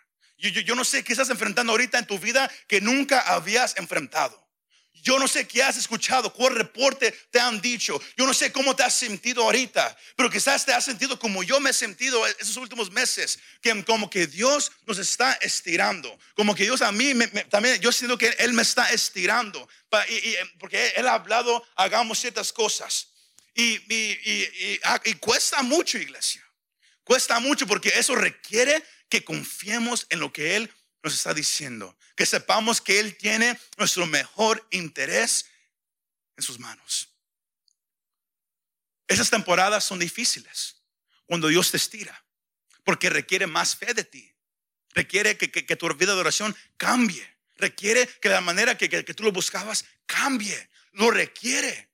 Yo, 0.42 0.74
no 0.74 0.84
sé 0.84 1.04
qué 1.04 1.14
estás 1.14 1.30
enfrentando 1.30 1.72
ahorita 1.72 2.00
en 2.00 2.08
tu 2.08 2.18
vida 2.18 2.52
que 2.68 2.82
nunca 2.82 3.20
habías 3.20 3.78
enfrentado. 3.78 4.42
Yo 4.94 5.18
no 5.20 5.28
sé 5.28 5.48
qué 5.48 5.64
has 5.64 5.78
escuchado, 5.78 6.34
cuál 6.34 6.56
reporte 6.56 7.12
te 7.30 7.40
han 7.40 7.62
dicho. 7.62 8.00
Yo 8.18 8.26
no 8.26 8.34
sé 8.34 8.52
cómo 8.52 8.76
te 8.76 8.84
has 8.84 8.94
sentido 8.94 9.44
ahorita, 9.44 9.96
pero 10.16 10.30
quizás 10.30 10.66
te 10.66 10.74
has 10.74 10.84
sentido 10.84 11.18
como 11.20 11.44
yo 11.44 11.60
me 11.60 11.70
he 11.72 11.74
sentido 11.74 12.26
esos 12.28 12.58
últimos 12.58 12.92
meses, 12.92 13.40
que 13.62 13.84
como 13.84 14.10
que 14.10 14.28
Dios 14.28 14.72
nos 14.86 14.98
está 14.98 15.34
estirando, 15.34 16.18
como 16.36 16.54
que 16.56 16.64
Dios 16.64 16.82
a 16.82 16.92
mí 16.92 17.14
también, 17.50 17.80
yo 17.80 17.92
siento 17.92 18.18
que 18.18 18.36
Él 18.40 18.54
me 18.54 18.62
está 18.64 18.92
estirando, 18.92 19.68
porque 20.60 20.94
Él 20.96 21.08
ha 21.08 21.14
hablado, 21.14 21.64
hagamos 21.76 22.20
ciertas 22.20 22.52
cosas. 22.52 23.11
Ah, 24.84 25.02
y, 25.04 25.14
cuesta 25.16 25.62
mucho, 25.62 25.98
iglesia. 25.98 26.46
Cuesta 27.04 27.40
mucho 27.40 27.68
porque 27.68 27.90
eso 27.96 28.16
requiere 28.16 28.84
que 29.10 29.24
confiemos 29.24 30.08
en 30.10 30.20
lo 30.20 30.32
que 30.32 30.56
Él 30.56 30.74
nos 31.04 31.14
está 31.14 31.34
diciendo. 31.34 31.98
Que 32.16 32.26
sepamos 32.26 32.80
que 32.80 33.00
Él 33.00 33.18
tiene 33.18 33.60
nuestro 33.78 34.06
mejor 34.06 34.66
interés 34.72 35.46
en 36.38 36.44
sus 36.44 36.60
manos. 36.60 37.10
Esas 39.08 39.30
temporadas 39.30 39.84
son 39.84 40.00
difíciles 40.00 40.78
cuando 41.26 41.50
Dios 41.50 41.72
te 41.72 41.78
estira, 41.78 42.26
porque 42.86 43.10
requiere 43.10 43.48
más 43.48 43.76
fe 43.76 43.94
de 43.94 44.06
ti. 44.06 44.34
Requiere 44.94 45.38
que, 45.38 45.76
tu 45.76 45.94
vida 45.96 46.14
de 46.14 46.20
oración 46.20 46.56
cambie. 46.78 47.28
Requiere 47.56 48.08
que 48.08 48.30
la 48.30 48.42
manera 48.42 48.78
que, 48.78 48.90
que 48.90 49.14
tú 49.14 49.24
lo 49.24 49.32
buscabas 49.32 49.86
cambie. 50.06 50.70
Lo 50.94 51.12
requiere. 51.12 51.91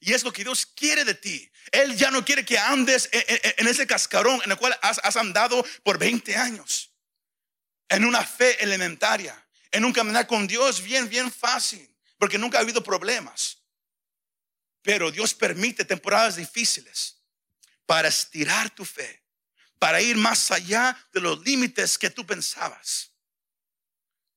Y 0.00 0.12
es 0.12 0.22
lo 0.22 0.32
que 0.32 0.44
Dios 0.44 0.66
quiere 0.66 1.04
de 1.04 1.14
ti. 1.14 1.50
Él 1.72 1.96
ya 1.96 2.10
no 2.10 2.24
quiere 2.24 2.44
que 2.44 2.58
andes 2.58 3.08
en, 3.12 3.66
ese 3.66 3.86
cascarón 3.86 4.40
en 4.44 4.52
el 4.52 4.56
cual 4.56 4.78
has, 4.82 5.16
andado 5.16 5.64
por 5.82 5.98
20 5.98 6.36
años. 6.36 6.92
En 7.88 8.04
una 8.04 8.24
fe 8.24 8.62
elementaria. 8.62 9.44
En 9.70 9.84
un 9.84 9.92
caminar 9.92 10.26
con 10.26 10.46
Dios 10.46 10.82
bien, 10.82 11.08
bien 11.08 11.32
fácil. 11.32 11.88
Porque 12.16 12.38
nunca 12.38 12.58
ha 12.58 12.62
habido 12.62 12.82
problemas. 12.82 13.58
Pero 14.82 15.10
Dios 15.10 15.34
permite 15.34 15.84
temporadas 15.84 16.36
difíciles 16.36 17.20
para 17.84 18.08
estirar 18.08 18.70
tu 18.70 18.84
fe. 18.84 19.24
Para 19.78 20.00
ir 20.00 20.16
más 20.16 20.50
allá 20.50 20.96
de 21.12 21.20
los 21.20 21.40
límites 21.40 21.98
que 21.98 22.10
tú 22.10 22.24
pensabas. 22.24 23.12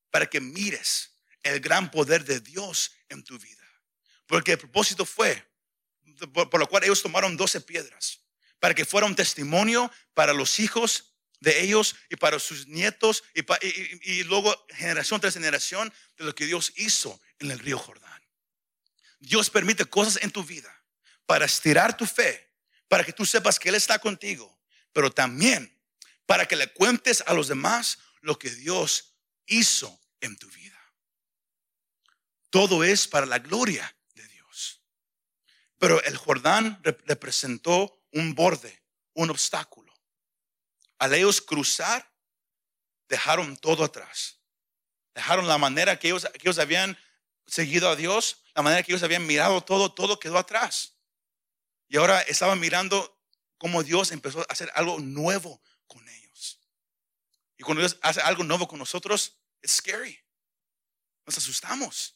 Para 0.09 0.25
que 0.25 0.41
mires 0.41 1.11
el 1.43 1.59
gran 1.59 1.89
poder 1.91 2.25
de 2.25 2.39
Dios 2.39 2.91
en 3.09 3.23
tu 3.23 3.37
vida. 3.37 3.57
Porque 4.25 4.53
el 4.53 4.57
propósito 4.57 5.05
fue 5.05 5.50
por, 6.33 6.59
lo 6.59 6.67
cual 6.67 6.83
ellos 6.83 7.01
tomaron 7.01 7.37
12 7.37 7.61
piedras 7.61 8.19
para 8.59 8.75
que 8.75 8.85
fuera 8.85 9.07
un 9.07 9.15
testimonio 9.15 9.91
para 10.13 10.33
los 10.33 10.59
hijos 10.59 11.15
de 11.39 11.61
ellos 11.61 11.95
y 12.09 12.15
para 12.15 12.39
sus 12.39 12.67
nietos 12.67 13.23
y, 13.33 14.23
luego 14.23 14.65
generación 14.69 15.19
tras 15.19 15.33
generación 15.33 15.91
de 16.17 16.25
lo 16.25 16.35
que 16.35 16.45
Dios 16.45 16.73
hizo 16.75 17.19
en 17.39 17.51
el 17.51 17.59
río 17.59 17.77
Jordán. 17.77 18.21
Dios 19.19 19.49
permite 19.49 19.85
cosas 19.85 20.21
en 20.21 20.31
tu 20.31 20.43
vida 20.43 20.83
para 21.25 21.45
estirar 21.45 21.97
tu 21.97 22.05
fe, 22.05 22.51
para 22.87 23.03
que 23.03 23.13
tú 23.13 23.25
sepas 23.25 23.57
que 23.57 23.69
Él 23.69 23.75
está 23.75 23.99
contigo, 23.99 24.59
pero 24.93 25.11
también 25.11 25.79
para 26.25 26.47
que 26.47 26.55
le 26.55 26.71
cuentes 26.71 27.23
a 27.25 27.33
los 27.33 27.47
demás 27.47 27.99
lo 28.21 28.37
que 28.37 28.49
Dios 28.49 29.15
hizo 29.47 29.99
en 30.21 30.37
tu 30.37 30.47
vida. 30.49 30.79
Todo 32.49 32.83
es 32.83 33.07
para 33.07 33.25
la 33.25 33.39
gloria. 33.39 33.95
Pero 35.81 35.99
el 36.03 36.15
Jordán 36.15 36.79
rep- 36.83 37.01
representó 37.07 38.05
un 38.11 38.35
borde, 38.35 38.83
un 39.15 39.31
obstáculo. 39.31 39.91
Al 40.99 41.11
ellos 41.15 41.41
cruzar, 41.41 42.07
dejaron 43.09 43.57
todo 43.57 43.83
atrás. 43.83 44.37
Dejaron 45.15 45.47
la 45.47 45.57
manera 45.57 45.97
que 45.97 46.09
ellos, 46.09 46.27
que 46.33 46.47
ellos 46.47 46.59
habían 46.59 46.99
seguido 47.47 47.89
a 47.89 47.95
Dios, 47.95 48.43
la 48.53 48.61
manera 48.61 48.83
que 48.83 48.91
ellos 48.91 49.01
habían 49.01 49.25
mirado 49.25 49.59
todo, 49.63 49.91
todo 49.91 50.19
quedó 50.19 50.37
atrás. 50.37 50.99
Y 51.87 51.97
ahora 51.97 52.21
estaban 52.21 52.59
mirando 52.59 53.19
cómo 53.57 53.81
Dios 53.81 54.11
empezó 54.11 54.41
a 54.41 54.45
hacer 54.49 54.71
algo 54.75 54.99
nuevo 54.99 55.63
con 55.87 56.07
ellos. 56.07 56.59
Y 57.57 57.63
cuando 57.63 57.81
Dios 57.81 57.97
hace 58.03 58.21
algo 58.21 58.43
nuevo 58.43 58.67
con 58.67 58.77
nosotros, 58.77 59.39
es 59.63 59.77
scary. 59.77 60.19
Nos 61.25 61.39
asustamos 61.39 62.15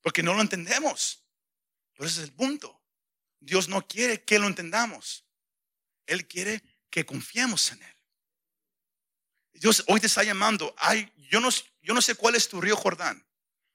porque 0.00 0.22
no 0.22 0.32
lo 0.32 0.42
entendemos. 0.42 1.24
Pero 1.94 2.06
ese 2.08 2.22
es 2.22 2.28
el 2.28 2.34
punto. 2.34 2.80
Dios 3.44 3.68
no 3.68 3.86
quiere 3.86 4.22
que 4.22 4.38
lo 4.38 4.46
entendamos. 4.46 5.24
Él 6.06 6.26
quiere 6.26 6.62
que 6.90 7.04
confiemos 7.04 7.70
en 7.72 7.82
Él. 7.82 7.96
Dios 9.52 9.84
hoy 9.86 10.00
te 10.00 10.06
está 10.06 10.22
llamando. 10.22 10.74
Ay, 10.78 11.12
yo, 11.16 11.40
no, 11.40 11.50
yo 11.82 11.94
no 11.94 12.02
sé 12.02 12.14
cuál 12.14 12.34
es 12.34 12.48
tu 12.48 12.60
río 12.60 12.76
Jordán. 12.76 13.24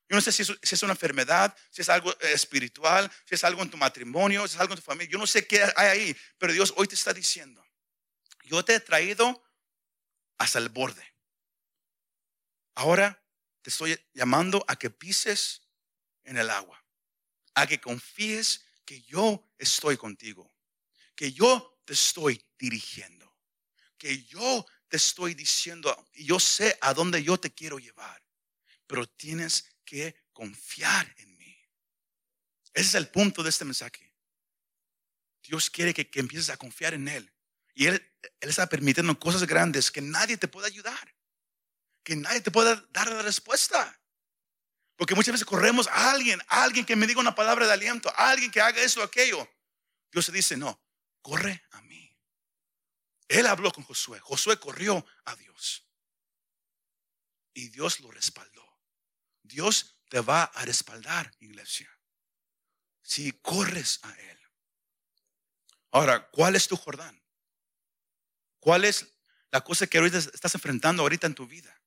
Yo 0.09 0.15
no 0.15 0.21
sé 0.21 0.31
si 0.31 0.41
es, 0.41 0.51
si 0.63 0.75
es 0.75 0.83
una 0.83 0.93
enfermedad, 0.93 1.55
si 1.69 1.81
es 1.81 1.89
algo 1.89 2.17
espiritual, 2.21 3.11
si 3.25 3.35
es 3.35 3.43
algo 3.43 3.61
en 3.61 3.69
tu 3.69 3.77
matrimonio, 3.77 4.47
si 4.47 4.55
es 4.55 4.61
algo 4.61 4.73
en 4.73 4.79
tu 4.79 4.85
familia. 4.85 5.11
Yo 5.11 5.19
no 5.19 5.27
sé 5.27 5.45
qué 5.45 5.63
hay 5.75 5.87
ahí, 5.87 6.17
pero 6.39 6.51
Dios 6.51 6.73
hoy 6.75 6.87
te 6.87 6.95
está 6.95 7.13
diciendo, 7.13 7.63
yo 8.43 8.65
te 8.65 8.73
he 8.73 8.79
traído 8.79 9.43
hasta 10.39 10.57
el 10.57 10.69
borde. 10.69 11.05
Ahora 12.73 13.23
te 13.61 13.69
estoy 13.69 13.99
llamando 14.13 14.65
a 14.67 14.75
que 14.77 14.89
pises 14.89 15.61
en 16.23 16.37
el 16.37 16.49
agua, 16.49 16.83
a 17.53 17.67
que 17.67 17.79
confíes 17.79 18.65
que 18.89 19.01
yo 19.03 19.47
estoy 19.59 19.97
contigo, 19.97 20.51
que 21.13 21.31
yo 21.31 21.79
te 21.85 21.93
estoy 21.93 22.43
dirigiendo, 22.57 23.37
que 23.99 24.23
yo 24.23 24.65
te 24.87 24.97
estoy 24.97 25.35
diciendo, 25.35 25.95
y 26.13 26.25
yo 26.25 26.39
sé 26.39 26.75
a 26.81 26.95
dónde 26.95 27.21
yo 27.21 27.39
te 27.39 27.53
quiero 27.53 27.77
llevar, 27.77 28.19
pero 28.87 29.05
tienes 29.05 29.75
que 29.85 30.15
confiar 30.33 31.13
en 31.19 31.37
mí. 31.37 31.55
Ese 32.73 32.87
es 32.87 32.95
el 32.95 33.09
punto 33.09 33.43
de 33.43 33.51
este 33.51 33.63
mensaje. 33.63 34.11
Dios 35.43 35.69
quiere 35.69 35.93
que, 35.93 36.09
empieces 36.19 36.49
a 36.49 36.57
confiar 36.57 36.95
en 36.95 37.09
Él. 37.09 37.31
Y 37.75 37.85
Él, 37.85 38.03
Él 38.39 38.49
está 38.49 38.67
permitiendo 38.67 39.19
cosas 39.19 39.45
grandes 39.45 39.91
que 39.91 40.01
nadie 40.01 40.35
te 40.37 40.47
puede 40.47 40.65
ayudar, 40.65 41.15
que 42.01 42.15
nadie 42.15 42.41
te 42.41 42.49
pueda 42.49 42.83
dar 42.89 43.07
la 43.07 43.21
respuesta. 43.21 43.98
Porque 44.99 45.15
muchas 45.15 45.31
veces 45.31 45.45
corremos 45.45 45.87
a 45.87 46.11
alguien, 46.11 46.41
a 46.49 46.61
alguien 46.61 46.85
que 46.85 46.97
me 46.97 47.07
diga 47.07 47.21
una 47.21 47.33
palabra 47.33 47.65
de 47.65 47.71
aliento, 47.71 48.09
a 48.17 48.31
alguien 48.31 48.51
que 48.51 48.59
haga 48.59 48.81
esto 48.81 48.99
o 48.99 49.03
aquello. 49.03 49.49
Dios 50.11 50.25
se 50.25 50.33
dice, 50.33 50.57
no, 50.57 50.83
corre 51.21 51.63
a 51.71 51.81
mí. 51.83 52.19
Él 53.29 53.47
habló 53.47 53.71
con 53.71 53.85
Josué. 53.85 54.19
Josué 54.19 54.59
corrió 54.59 55.05
a 55.23 55.37
Dios. 55.37 55.87
Y 57.53 57.69
Dios 57.69 58.01
lo 58.01 58.11
respaldó. 58.11 58.77
Dios 59.41 60.01
te 60.09 60.19
va 60.19 60.43
a 60.43 60.65
respaldar, 60.65 61.33
iglesia. 61.39 61.89
Si 63.01 63.31
corres 63.31 64.01
a 64.03 64.13
Él. 64.19 64.39
Ahora, 65.91 66.29
¿cuál 66.29 66.57
es 66.57 66.67
tu 66.67 66.75
Jordán? 66.75 67.23
¿Cuál 68.59 68.83
es 68.83 69.07
la 69.49 69.61
cosa 69.61 69.87
que 69.87 69.97
ahorita 69.97 70.17
estás 70.17 70.53
enfrentando 70.55 71.03
ahorita 71.03 71.25
en 71.25 71.35
tu 71.35 71.47
vida? 71.47 71.81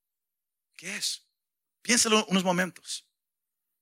¿Qué 0.75 0.97
es? 0.97 1.29
Piénsalo 1.83 2.24
unos 2.26 2.45
momentos. 2.45 3.07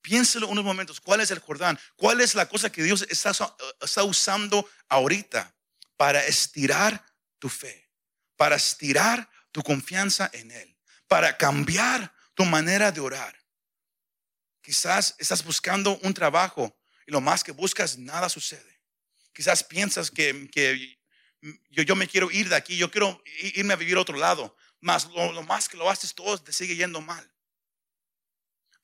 Piénsalo 0.03 0.49
unos 0.49 0.65
momentos. 0.65 1.01
¿Cuál 1.01 1.21
es 1.21 1.31
el 1.31 1.39
Jordán? 1.39 1.79
¿Cuál 1.97 2.21
es 2.21 2.35
la 2.35 2.49
cosa 2.49 2.73
que 2.73 2.83
Dios 2.83 3.07
está, 3.09 3.33
está 3.81 4.05
usando 4.05 4.69
ahorita 4.89 5.55
para 5.97 6.25
estirar 6.25 7.05
tu 7.39 7.49
fe? 7.49 7.91
Para 8.37 8.57
estirar 8.57 9.31
tu 9.53 9.63
confianza 9.63 10.31
en 10.33 10.51
Él. 10.51 10.77
Para 11.07 11.37
cambiar 11.37 12.15
tu 12.35 12.45
manera 12.45 12.91
de 12.91 13.01
orar. 13.01 13.37
Quizás 14.63 15.15
estás 15.19 15.45
buscando 15.45 15.99
un 16.03 16.15
trabajo 16.15 16.75
y 17.07 17.13
lo 17.13 17.21
más 17.21 17.45
que 17.45 17.53
buscas, 17.53 17.99
nada 17.99 18.29
sucede. 18.29 18.81
Quizás 19.35 19.65
piensas 19.65 20.11
que, 20.11 20.49
yo, 21.71 21.97
me 21.97 22.07
quiero 22.07 22.31
ir 22.31 22.49
de 22.49 22.57
aquí, 22.57 22.77
yo 22.77 22.91
quiero 22.91 23.23
irme 23.55 23.75
a 23.75 23.77
vivir 23.77 23.97
a 23.97 24.01
otro 24.01 24.17
lado. 24.17 24.57
Más 24.81 25.07
lo, 25.07 25.33
lo 25.33 25.43
más 25.43 25.69
que 25.69 25.77
lo 25.77 25.91
haces, 25.91 26.15
todo 26.15 26.39
te 26.39 26.53
sigue 26.53 26.77
yendo 26.77 27.01
mal. 27.01 27.31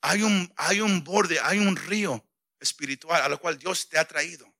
Hay 0.01 0.23
un, 0.23 0.51
hay 0.57 0.81
un 0.81 1.03
borde, 1.03 1.39
hay 1.39 1.59
un 1.59 1.75
río 1.75 2.23
espiritual 2.59 3.21
a 3.21 3.29
lo 3.29 3.39
cual 3.39 3.57
Dios 3.57 3.89
te 3.89 3.97
ha 3.97 4.07
traído, 4.07 4.53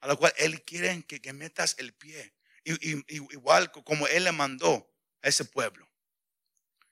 a 0.00 0.06
lo 0.06 0.16
cual 0.16 0.32
Él 0.36 0.62
quiere 0.62 1.04
que, 1.04 1.20
que 1.20 1.32
metas 1.32 1.76
el 1.78 1.94
pie, 1.94 2.34
igual 2.64 3.70
como 3.70 4.06
Él 4.06 4.24
le 4.24 4.32
mandó 4.32 4.92
a 5.22 5.28
ese 5.28 5.44
pueblo. 5.44 5.90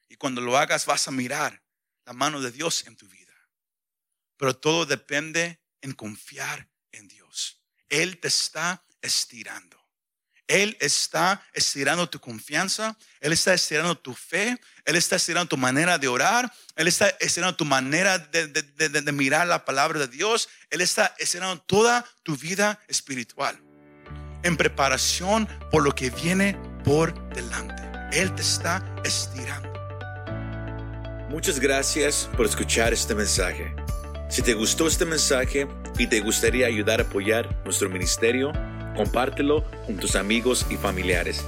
Y 0.08 0.16
cuando 0.16 0.40
lo 0.40 0.58
hagas 0.58 0.86
vas 0.86 1.06
a 1.08 1.10
mirar 1.10 1.62
la 2.04 2.12
mano 2.12 2.40
de 2.40 2.50
Dios 2.50 2.86
en 2.86 2.96
tu 2.96 3.08
vida. 3.08 3.34
Pero 4.36 4.56
todo 4.56 4.86
depende 4.86 5.60
en 5.80 5.92
confiar 5.92 6.68
en 6.92 7.08
Dios. 7.08 7.62
Él 7.88 8.18
te 8.18 8.28
está 8.28 8.84
estirando. 9.00 9.79
Él 10.50 10.76
está 10.80 11.40
estirando 11.52 12.10
tu 12.10 12.18
confianza, 12.18 12.96
Él 13.20 13.32
está 13.32 13.54
estirando 13.54 13.96
tu 13.96 14.14
fe, 14.14 14.60
Él 14.84 14.96
está 14.96 15.14
estirando 15.14 15.48
tu 15.48 15.56
manera 15.56 15.96
de 15.96 16.08
orar, 16.08 16.52
Él 16.74 16.88
está 16.88 17.08
estirando 17.20 17.54
tu 17.54 17.64
manera 17.64 18.18
de, 18.18 19.12
mirar 19.12 19.46
la 19.46 19.64
palabra 19.64 20.00
de 20.00 20.08
Dios, 20.08 20.48
Él 20.68 20.80
está 20.80 21.14
estirando 21.18 21.60
toda 21.60 22.04
tu 22.24 22.36
vida 22.36 22.80
espiritual 22.88 23.60
en 24.42 24.56
preparación 24.56 25.46
por 25.70 25.84
lo 25.84 25.94
que 25.94 26.10
viene 26.10 26.58
por 26.82 27.14
delante. 27.28 27.84
Él 28.10 28.34
te 28.34 28.42
está 28.42 28.84
estirando. 29.04 29.72
Muchas 31.28 31.60
gracias 31.60 32.28
por 32.36 32.44
escuchar 32.44 32.92
este 32.92 33.14
mensaje. 33.14 33.72
Si 34.28 34.42
te 34.42 34.54
gustó 34.54 34.88
este 34.88 35.04
mensaje 35.04 35.68
y 35.96 36.08
te 36.08 36.18
gustaría 36.18 36.66
ayudar 36.66 36.98
a 36.98 37.04
apoyar 37.04 37.62
nuestro 37.64 37.88
ministerio, 37.88 38.52
compártelo 39.00 39.64
con 39.86 39.96
tus 39.96 40.14
amigos 40.14 40.66
y 40.68 40.76
familiares. 40.76 41.42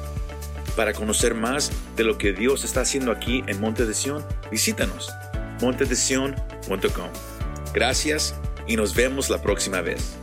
Para 0.74 0.94
conocer 0.94 1.34
más 1.34 1.70
de 1.96 2.04
lo 2.04 2.16
que 2.16 2.32
Dios 2.32 2.64
está 2.64 2.80
haciendo 2.80 3.12
aquí 3.12 3.44
en 3.46 3.60
Monte 3.60 3.84
de 3.84 3.92
Sion, 3.92 4.24
visítanos 4.50 5.12
montedesion.com. 5.60 7.10
Gracias 7.74 8.34
y 8.66 8.76
nos 8.76 8.94
vemos 8.94 9.28
la 9.28 9.42
próxima 9.42 9.82
vez. 9.82 10.16